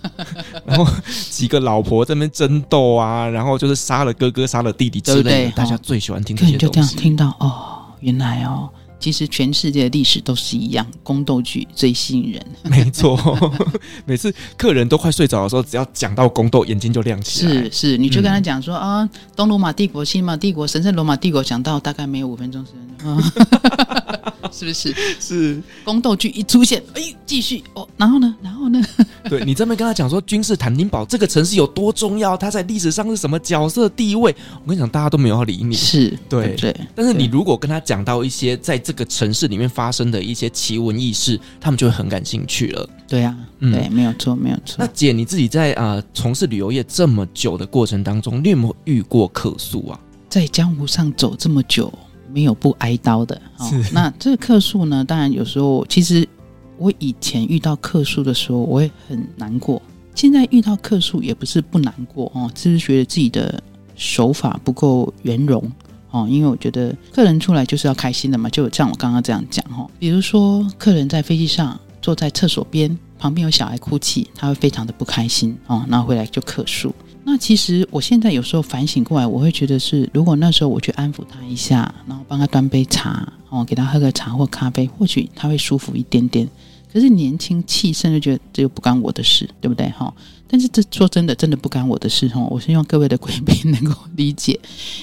[0.65, 0.87] 然后
[1.31, 6.67] 几个老婆在那边争斗啊，然后就是杀了哥哥，杀了弟弟之类的，对对哦、大家最喜欢听这些东西。
[6.67, 8.71] 就这样听到哦，原来哦。
[9.05, 12.43] 其实全世界的历史都是一样，宫斗剧最吸引人。
[12.65, 13.21] 没错，
[14.07, 17.53] 每次客人都快睡着的时候，只要讲到宫斗，眼睛就亮起来。
[17.53, 23.11] 是是，你就跟他讲说、嗯、啊，东罗马帝国、西罗马帝国、神圣罗马帝国，讲到大概没有五分钟时间。
[23.11, 23.21] 啊
[24.53, 24.95] 是不是？
[25.19, 28.33] 是宫斗剧一出现，哎，继续哦，然后呢？
[28.41, 28.81] 然后呢？
[29.29, 34.33] 对，你这边跟他讲说，君士坦丁堡这个城市有多重要，它在历史上是什么角色地位？
[34.63, 35.75] 我跟你讲，大家都没有要理你。
[35.75, 36.81] 是对对，对。
[36.95, 42.89] 但是你如果跟他讲到一些在这个城市里面发生的一些奇闻异事，他们就会很感兴趣了。
[43.07, 44.77] 对呀、啊，嗯，对，没有错，没有错。
[44.79, 50.01] 那姐，你自己在啊、呃、从事旅游业这么久的过程当中，你有没有遇过客诉啊？
[50.29, 51.93] 在江湖上走这么久。
[52.33, 53.71] 没有不挨刀的哦。
[53.93, 55.05] 那这个客诉呢？
[55.05, 56.29] 当然有时候，其实
[56.79, 59.81] 我以前遇到客诉的时候，我也很难过。
[60.17, 63.63] 现在遇到客诉也不是不难过哦，只是觉得自己的
[63.95, 65.63] 手法不够圆融
[66.15, 66.27] 哦。
[66.31, 69.91] 因为我觉得客人出来就是要开心的嘛，就像我刚刚这样讲哦。
[69.99, 76.95] 比如说，客人在飞机上坐在厕所边，旁边有小孩哭泣，他会非常的不开心哦，然后回来就客诉。
[77.27, 86.47] 那其实我现在有时候反省过来，我会觉得是，如果那时候我去安抚他一下，然后帮他端杯茶，哦，给他喝个茶或咖啡，或许他会舒服一点点。
[86.95, 90.15] 可是年轻气盛就觉得这又不干我的事，对不对哈？
[90.47, 92.41] 但是这说真的，真的不干我的事哈。
[92.49, 94.59] 我希望各位的贵宾能够理解，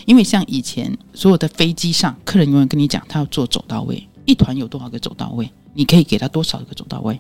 [0.06, 7.20] 因为像以前所有的飞机上，客人永远跟你讲他要做走到位，一团有多少个走到位，你可以给他多少个走到位。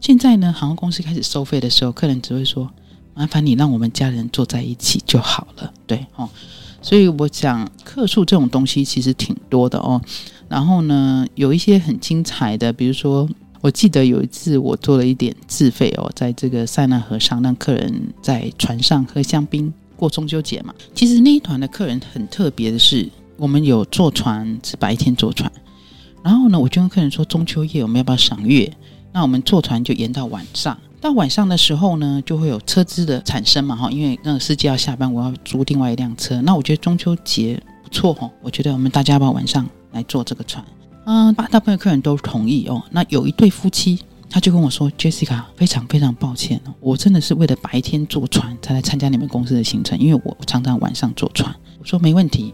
[0.00, 2.70] 现在呢，航空公司开始收费的时候，客人只会说。
[3.18, 6.28] 麻烦你让我们家人坐在一起就好了，对哦。
[6.82, 9.98] 所以我讲客诉这种东西其实挺多的哦。
[10.50, 13.26] 然后呢，有一些很精彩的，比如说，
[13.66, 17.92] 我记得有一次我做了一点自费哦，在这个塞纳河上让客人
[18.22, 20.72] 在船上喝香槟过中秋节嘛。
[20.94, 25.50] 其实那一团的客人很特别的是，我们有坐船是白天坐船，
[26.22, 28.72] 然后呢，我就跟客人说中秋夜我们要不要赏月？
[29.12, 30.78] 那我们坐船就延到晚上。
[31.00, 36.40] 到晚上的时候呢，就会有车资的产生嘛，哈，因为那个司机要下班，我要租另外一辆车。
[36.42, 40.64] 那我觉得中秋节不错哈，我觉得我们大家要不要晚上来坐这个船？
[41.06, 42.82] 嗯，大大部分客人都同意哦。
[42.90, 52.52] 那有一对夫妻，他就跟我说：“Jessica，非常非常抱歉，我真的是为了白天坐船才来参加你们公司的行程，因为我常常晚上坐船。”我说：“没问题。”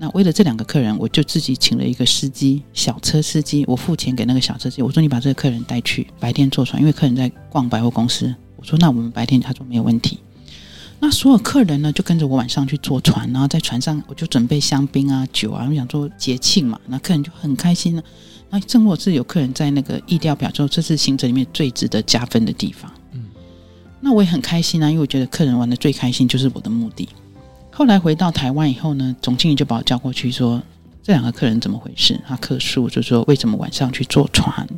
[0.00, 4.82] 那为了这两个客人，我就自己请了一个司机，小车司机，我付钱给那个小车司机。
[4.82, 8.34] 我说，你把这个客人带去白天坐船，因为客人在逛百货公司。
[8.56, 10.18] 我说那我们白天，他说没有问题。
[11.02, 18.02] 那所有客人呢，就跟着我晚上去坐船，然后在船上我就准备香槟啊酒啊，我想做节庆嘛，那客人就很开心了。
[18.50, 22.92] 那正我是有客人在那个意调表，说这次行程里面最值得加分的地方。
[23.12, 23.24] 嗯，
[23.98, 27.08] 那我也很开心啊，因为我觉得客人玩的最开心就是我的目的。
[27.70, 30.62] 后来回到台湾以后呢，总经理就把我叫过去说
[31.02, 34.68] ：“这两个客人怎么回事？”他客诉就说：“为什么晚上去坐船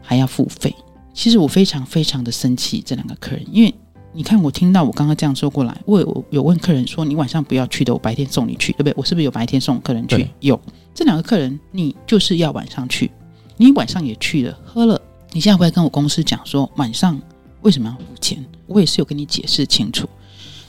[0.00, 0.74] 还要付费？”
[1.12, 3.74] 其实我非常非常的生气，这两个客人，因为
[4.12, 10.28] 你看我听到我刚刚这样说过来，我有有问客人说：“你晚上不要去的，我白天送你去，对不对？”我是不是有白天送客人去？
[10.40, 10.60] 有。
[10.92, 13.10] 这两个客人，你就是要晚上去，
[13.56, 15.00] 你晚上也去了，喝了，
[15.32, 17.20] 你现在回来跟我公司讲说晚上
[17.62, 18.44] 为什么要付钱？
[18.66, 20.08] 我也是有跟你解释清楚。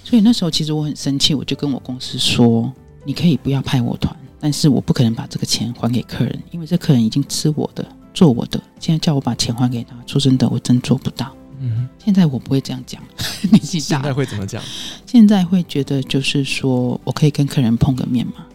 [0.04, 2.72] 所以那时候其实我很生气，我就跟我公司说
[3.04, 7.84] ：“你可以不要派我团，但是我不可能把这个钱还给客人，因为这客人已经吃我的、
[8.14, 13.02] 做我的，现在叫我把钱还给他，说真的，我真做不到。”嗯，现在我不会这样讲，
[13.52, 14.62] 你现在会怎么讲？
[15.06, 18.46] 现在会觉得就是说我可以跟客人碰个面吗？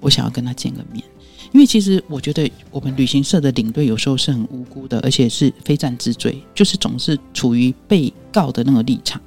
[0.00, 1.04] 我想要跟他见个面，
[1.52, 9.20] 因为其实我觉得我们旅行社的领队有时候是很无辜的，而且是非战之罪，就是总是处于被告的那个立场。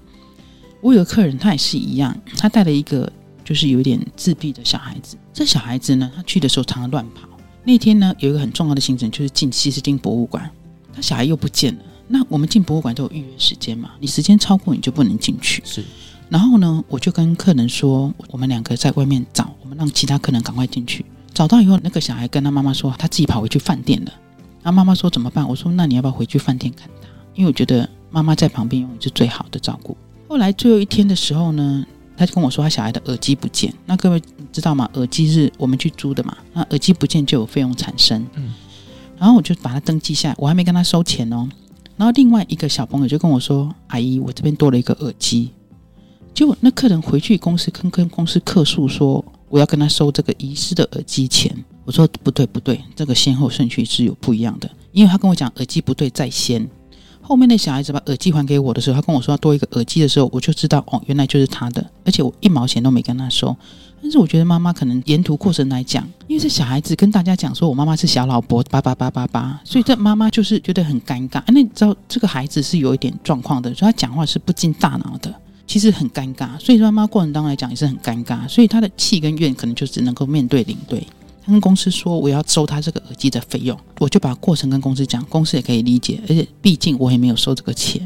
[0.81, 3.09] 我有个客人，他也是一样，他带了一个
[3.45, 5.15] 就是有点自闭的小孩子。
[5.31, 7.29] 这小孩子呢，他去的时候常常乱跑。
[7.63, 10.51] 那天呢，有一个很重要的行程，就是进西斯汀博物馆，
[10.93, 11.79] 他小孩又不见了。
[12.13, 13.89] 那我们进博物馆都有预约时间嘛？
[13.99, 15.63] 你时间超过你就不能进去。
[15.65, 15.83] 是，
[16.29, 21.03] 然后呢，我就跟客人说，我们两个在外面找，我们让其他客人赶快进去。
[21.33, 24.13] 找到以后，那个小孩跟他妈妈说，他自己跑回去饭店了。
[24.61, 25.49] 他妈妈说怎么办？
[25.49, 27.07] 我说那你要不要回去饭店看他？
[27.33, 29.97] 因为我觉得妈妈在旁边永远是最好的照顾。
[30.27, 31.83] 后来最后一天的时候呢，
[32.15, 33.73] 他就跟我说他小孩的耳机不见。
[33.87, 34.87] 那各位知道吗？
[34.93, 36.37] 耳机是我们去租的嘛？
[36.53, 38.23] 那耳机不见就有费用产生。
[38.35, 38.53] 嗯，
[39.17, 41.49] 然后我就把它登记下来，我还没跟他收钱哦。
[41.95, 45.51] 然后另外一个小朋友就跟我说：“阿姨，我这边多了一个耳机。”
[46.33, 56.67] 结果那客人回去公司跟跟公司客诉说：“我要跟他收这个遗失的耳机钱。”我说：“不对，不对，这个先后顺序是有不一样的。”因为他跟我讲耳机不对在先，
[57.21, 63.55] 后面那小孩子把耳机还给我的时候，他跟我说要多一个耳机的时候，我就知道哦，原来就是他的，而且我一毛钱都没跟他收。
[64.03, 71.41] 但是我觉得妈妈可能沿途过程来讲，因为这小孩子跟大家讲说，我妈妈是小老婆，叭叭叭叭叭，所以这妈妈就是觉得很尴尬。
[71.47, 75.33] 那你知道这个孩子是有一点状况的，所以他讲话是不经大脑的，
[75.65, 76.59] 其实很尴尬。
[76.59, 81.07] 所以说妈妈过程当中来讲也是很尴尬，所以他的气跟怨可能就只能够面对领队。
[81.45, 88.05] 他跟公司说我要收他这个耳机的费用，我就把过程跟公司讲，公司也可以理解，而且毕竟我也没有收这个钱。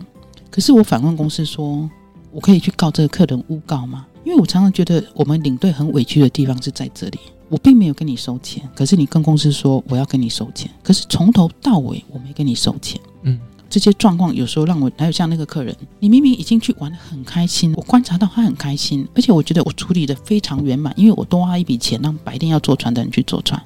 [0.52, 1.90] 可是我反问公司说，
[2.38, 4.06] 我可以去告这个客人诬告吗？
[4.24, 7.18] 因为我常常觉得我们领队很委屈的地方是在这里，
[7.50, 13.02] 我并没有跟你收钱，可是你跟公司说我要跟你收钱，可是从头到尾我没跟你收钱。
[13.24, 23.60] 嗯，这些状况有时候让我还有像那个客人，你明明已经去玩的很开心，我观察到他很开心，而且我觉得我处理的非常圆满，因为我多花一笔钱让白天要坐船的人去坐船，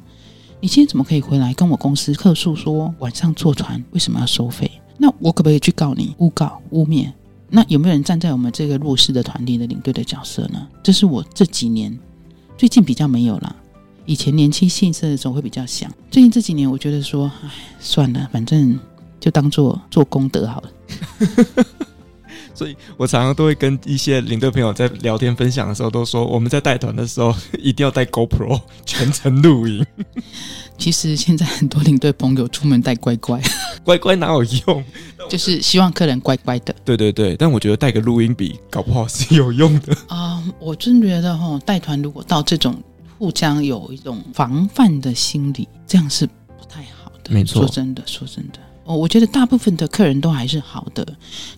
[0.61, 4.71] 你今天怎么可以回来跟我公司客诉说晚上坐船为什么要收费？
[4.97, 7.11] 那我可不可以去告你诬告污蔑？
[7.51, 10.65] 那有没有人站在我们这个弱势的团体的领队的角色呢？
[10.81, 11.95] 这是我这几年
[12.57, 13.53] 最近比较没有啦。
[14.05, 17.49] 以前年轻气盛的时候会比较想，最近这几年我觉得说，哎，
[17.79, 18.79] 算了，反正
[19.19, 20.71] 就当做做功德好了。
[22.53, 29.85] 所以我常常都会跟一些领队朋友在聊天分享的时候，都说我们在带团的时候 一定要带 GoPro 全程录影。
[30.81, 33.39] 其实现在很多领队朋友出门带乖乖，
[33.85, 34.83] 乖乖哪有用？
[35.29, 36.75] 就是希望客人乖乖的。
[36.83, 40.43] 对对对，但我觉得带个录音笔搞不好是有用的啊、呃！
[40.59, 42.75] 我真觉得哈，带团如果到这种
[43.19, 47.31] 互相有一种防范的心理，这样是不太好的。
[47.31, 51.07] 没错，说真的，说真的，哦，我觉得大部分的客人都还是好的。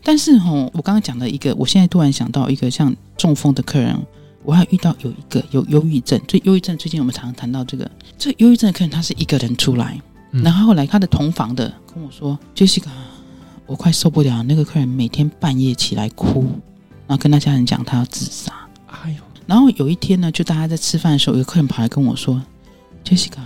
[0.03, 3.97] 但是哈，我刚刚讲的一个，我现在突然想到一个像中风的客人，
[4.44, 6.20] 我还遇到有一个有忧郁症。
[6.28, 10.00] 最忧郁症最近我们常常谈到这个，这忧郁症的客人他是一个人出来，
[10.32, 12.89] 嗯、然后后来他的同房的跟我说，Jessica。
[13.66, 16.41] 我快受不了，那个客人每天半夜起来哭，
[17.08, 18.54] 然后跟他家人讲他要自杀。
[18.88, 19.16] 哎呦！
[19.48, 22.44] 然后有一天呢，就大家在吃饭的时候，有个客人跑来跟我说
[23.06, 23.39] ：“Jessica，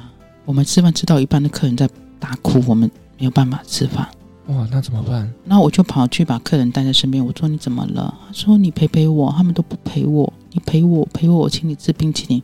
[0.43, 1.88] 我们吃饭吃到一半，的客人在
[2.20, 2.89] 大哭，我们
[3.20, 4.10] 没有办法吃饭。”
[4.48, 5.32] 哇，那怎么办？
[5.43, 7.26] 那我就跑去把客人带在身边。
[7.26, 12.41] 我说：“你怎么了？”他说：“你陪陪我。”他们都不陪我，你陪我陪我，我请你吃冰淇淋。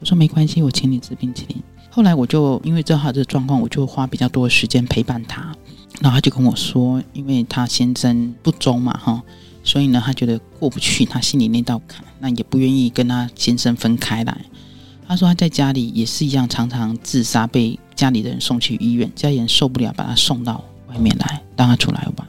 [0.00, 5.54] 我说：“没关系，我请你吃冰淇淋。”后来我就因为知道他这个状况，我就花比较多的时间陪伴他。
[6.00, 9.22] 然后他就跟我说，因为他先生不忠嘛，哈，
[9.62, 14.44] 所以呢，他觉得过不去他心里那道坎，那也不愿意跟他先生分开来。
[15.06, 20.64] 他说他在家里也是一样，常常自杀，被家里的人送去医院，家里人受不了，把他送到
[20.94, 22.26] 外面来，让他出来玩。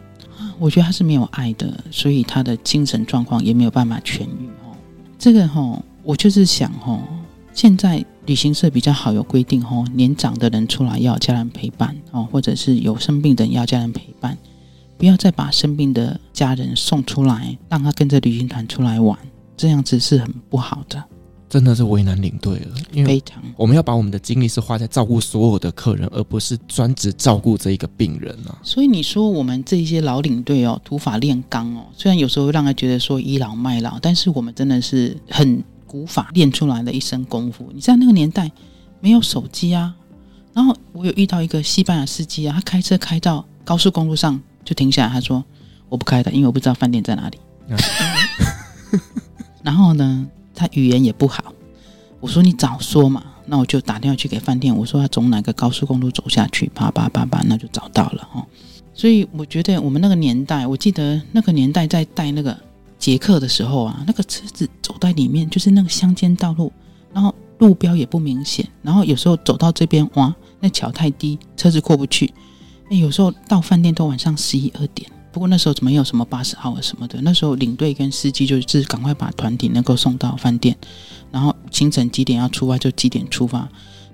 [0.60, 4.50] 我觉得他是没有爱的，所以他的精神状况也没有办法痊愈。
[4.64, 4.76] 哦，
[5.18, 7.00] 这个哈，我就是想哈，
[7.54, 8.06] 现在。
[8.26, 14.36] 旅行社比较好，有规定哦，年长的人出来要家人陪伴哦，或者是有生病的人要家人陪伴，
[14.98, 19.16] 不要再把生病的家人送出来，让他跟着旅行团出来玩，
[19.56, 21.04] 这样子是很不好的。
[21.50, 28.58] 真的是为难领队了，因为非常我们要把我们的精力是花在照顾所有的客人，而不是专职照顾这一个病人啊。
[28.64, 35.64] 所以你说我们这些老领队哦，土法炼钢哦，虽然有时候让人觉得说倚老卖老，但是我们真的是很。
[35.88, 37.72] 古法练出来的一身功夫。
[37.74, 38.52] 你在那个年代
[39.00, 39.96] 没有手机啊，
[40.52, 45.42] 然后我有遇到一个西班牙司机啊，他开车开到高速公路上就停下来，他说
[45.88, 47.40] ：“我不开的，因为我不知道饭店在哪里。”
[49.64, 51.54] 然后呢，他语言也不好。
[52.20, 58.46] 我说你早说嘛，那我就打电话去给饭店，我说要从哪个高速公路走下去，啪啪啪啪，那就找到了哈。
[58.94, 62.58] 所以我觉得我们那个年代，我记得那个年代在带那个
[62.98, 66.72] 捷克的时候啊，那个车子走在里面就是那个乡间道路，
[67.14, 72.34] 然后路标也不明显，然后有时候走到这边哇，那桥太低，车子过不去。
[72.90, 75.12] 哎，有时候到饭店都晚上十一二点。
[75.36, 77.20] 不过那时候怎么有什么巴士号啊什么的？
[77.22, 80.74] 那时候领队跟司机就是赶快把团体能够送到饭店，
[81.30, 83.68] 然后清晨几点要出发就几点出发。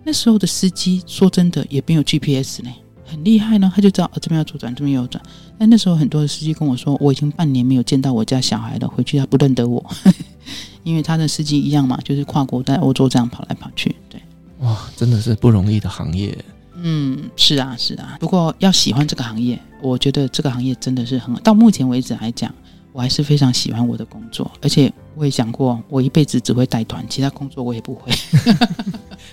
[0.03, 2.71] 那时候的司机说真的也没有 GPS 呢，
[3.05, 5.23] 很厉害呢，他就知道、哦、这边要左转，这边右转。
[5.59, 9.85] 但那时候很多的司机跟我说，我已经半年没有见到我家小孩了，回去他不认得我，
[10.81, 13.95] 因为他的司机一样嘛，就是跨国在欧洲这样跑来跑去。
[14.09, 14.19] 对，
[14.61, 16.35] 哇，真的是不容易的行业。
[16.81, 18.17] 嗯，是啊，是啊。
[18.19, 21.33] 不过要喜欢这个行业，我觉得这个行业真的是很。
[21.35, 22.53] 到目前为止来讲，
[22.91, 24.51] 我还是非常喜欢我的工作。
[24.61, 28.11] 而且我也想过，我一辈子只会带团，其他工作我也不会。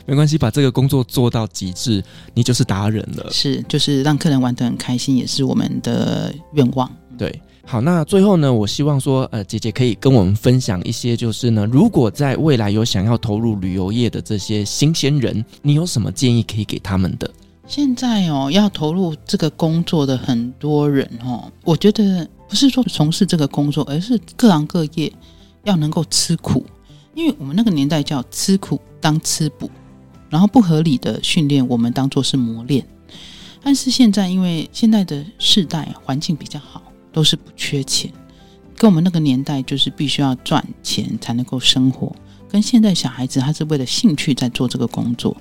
[0.06, 2.02] 没关系，把这个工作做到极致，
[2.34, 3.30] 你就是达人了。
[3.30, 6.90] 是，就是让客人玩得很开心，也是我们的愿望。
[7.18, 17.28] 对，好，那最后呢，我希望说，呃，姐姐可以跟我们分享一些，就是呢，如果在未来有想要投入旅游业的这些新鲜人，你有什么建议可以给他们的？
[17.66, 25.12] 现在哦，要投入这个工作的很多人哦，我觉得不是说从事这个工作，而是各行各业
[25.64, 26.64] 要能够吃苦，
[27.14, 29.70] 因为我们那个年代叫吃苦当吃补，
[30.30, 32.86] 然后不合理的训练我们当做是磨练。
[33.60, 36.80] 但是现在，因为现在的世代环境比较好，
[37.12, 38.12] 都是不缺钱，
[38.76, 42.14] 跟我们那个年代就是必须要赚钱才能够生活，
[42.48, 45.36] 跟现在小孩子他是为了兴趣在做这个工作。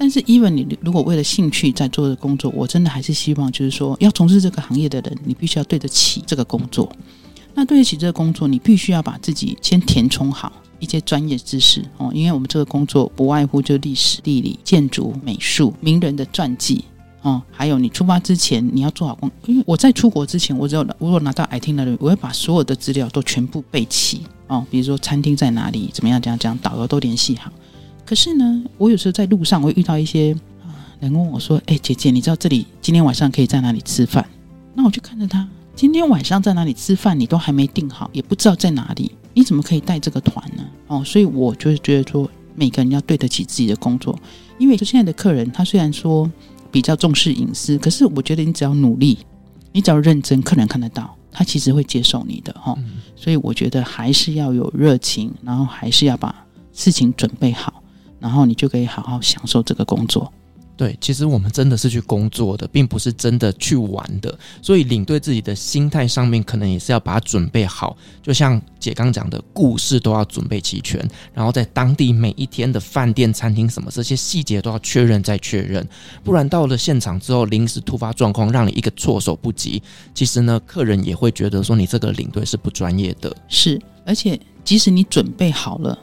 [0.00, 6.88] 但是，even 你如果为了兴趣在做的工作，我真的还是希望，就是说，要从事这个行业的人，你必须要对得起这个工作。
[7.52, 16.84] 那对得起这个工作，你必须要把自己先填充好一些专业知识哦，因为我们这个工作不外乎就历史、地理、建筑、美术、名人的传记
[17.22, 19.30] 哦，还有你出发之前你要做好工。
[19.46, 27.50] 因为我在出国之前，我只有如果拿到 itinerary，我会把所有的资料都全部备齐哦，比如说餐厅在哪里，怎么样，怎样怎样，导游都联系好。
[28.06, 30.34] 可是呢，我有时候在路上我会遇到一些
[31.00, 34.24] 人问我说：“哎，姐姐，你知道这里今天晚上可以在哪里吃饭？”
[34.74, 40.64] 那我就看着他，今天晚上在哪里吃饭，你都还没定好，也不知道在哪里，你怎么可以带这个团呢？
[40.86, 44.18] 哦，所以我就是觉得说，每个人要对得起自己的工作，
[44.58, 46.30] 因为就现在的客人，他虽然说
[46.70, 49.18] 比较重视隐私，可是我觉得你只要努力，
[49.72, 52.72] 你只要认真，客人看得到，他其实会接受你的哈。
[52.72, 53.00] 哦嗯。
[53.16, 56.34] 所以我觉得还是要有热情，然后还是要把
[56.72, 57.82] 事情准备好。
[58.20, 60.32] 然后你就可以好好享受这个工作。
[60.78, 64.38] 对，其实我们真的是去工作的，并不是真的去玩的。
[64.62, 67.96] 所以领队自己的心态上面，可能也是要把它准备好。
[68.22, 71.04] 就像姐刚讲的，故事都要准备齐全，
[71.34, 75.84] 然后在当地每一天的饭店、餐厅什么这些细节都要确认再确认，
[76.22, 79.82] 不然到了现场之后，临时突发状况让你一个措手不及，
[80.14, 83.36] 其实呢，客人也会觉得说你这个领队是不专业的。
[83.48, 85.98] 是，而且即使你准备好了。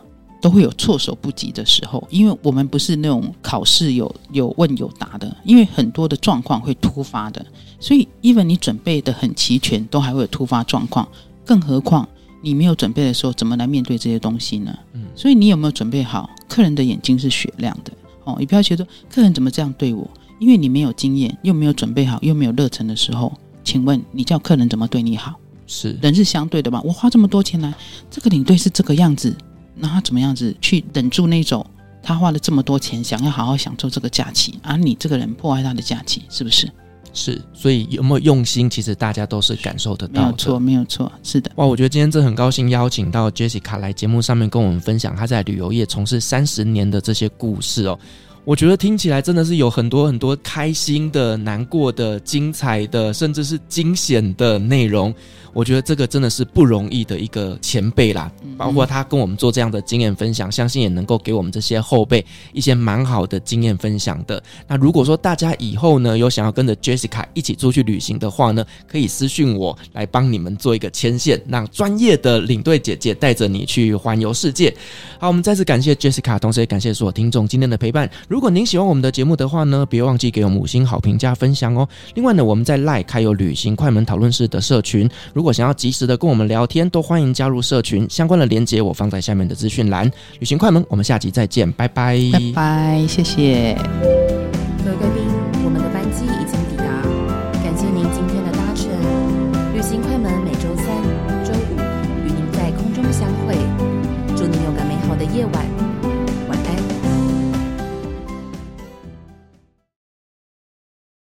[0.46, 7.44] 都会有措手不及的时候，因为我们不是那种考试有有问有答的，因为很多的状况会突发的，
[7.80, 11.08] 所以 even 你准备的很齐全，都还会有突发状况，
[11.44, 12.08] 更何况
[12.44, 14.72] 你没有准备的时候，怎么来面对这些东西呢？
[14.94, 16.30] 嗯，所以你有没有准备好？
[16.48, 17.92] 客人的眼睛是雪亮的
[18.26, 23.34] 哦，你不要觉得客人怎么这样对我，因为你没有经验，又没有准备好，又没有热忱的时候，
[23.64, 25.34] 请问你叫客人怎么对你好？
[25.66, 26.80] 是人是相对的吧？
[26.86, 27.74] 我花这么多钱来，
[28.12, 29.36] 这个领队是这个样子。
[29.76, 31.66] 那他怎么样子去忍住那种
[32.02, 36.70] 他花了这么多钱，想要好好享受这个假期，而你这个人破坏他的假期，是不是？
[37.14, 40.22] 是，所以有没有用心，其实大家都是感受得到的。
[40.22, 41.50] 没有错，没有错，是的。
[41.56, 47.98] 哇，我觉得今天这很高兴邀请到 Jessica 来节目上面跟我们分享她在旅游业从事三十年的这些故事哦。
[48.44, 55.12] 我觉得听起来真的是有很多很多开心的、难过的、精彩的，甚至是惊险的内容。
[55.56, 64.44] 我觉得这个真的是不容易的一个前辈啦，包括他跟我们做这样的经验分享，相信也能够给我们这些后辈一些蛮好的经验分享的。
[64.68, 74.76] 那如果说大家以后呢有想要跟着 Jessica 一起出去旅行的话呢，可以私信我来帮你们做一个牵线，让专业的领队姐姐带着你去环游世界。
[75.18, 78.12] 好，我们再次感谢 Jessica，同时也感谢所有听众今天的陪伴。
[78.28, 81.88] 如果您喜欢我们的节目的话呢，别忘记给我们五星好评加分享哦。
[82.16, 88.06] 另外呢，我们在 LINE 开有旅行快门讨论室的社群，如果想要及时的跟我们聊天，都欢迎加入社群。
[88.10, 90.12] 相关的连接我放在下面的资讯栏。
[90.40, 93.78] 旅行快门，我们下集再见，拜拜，拜拜，谢谢。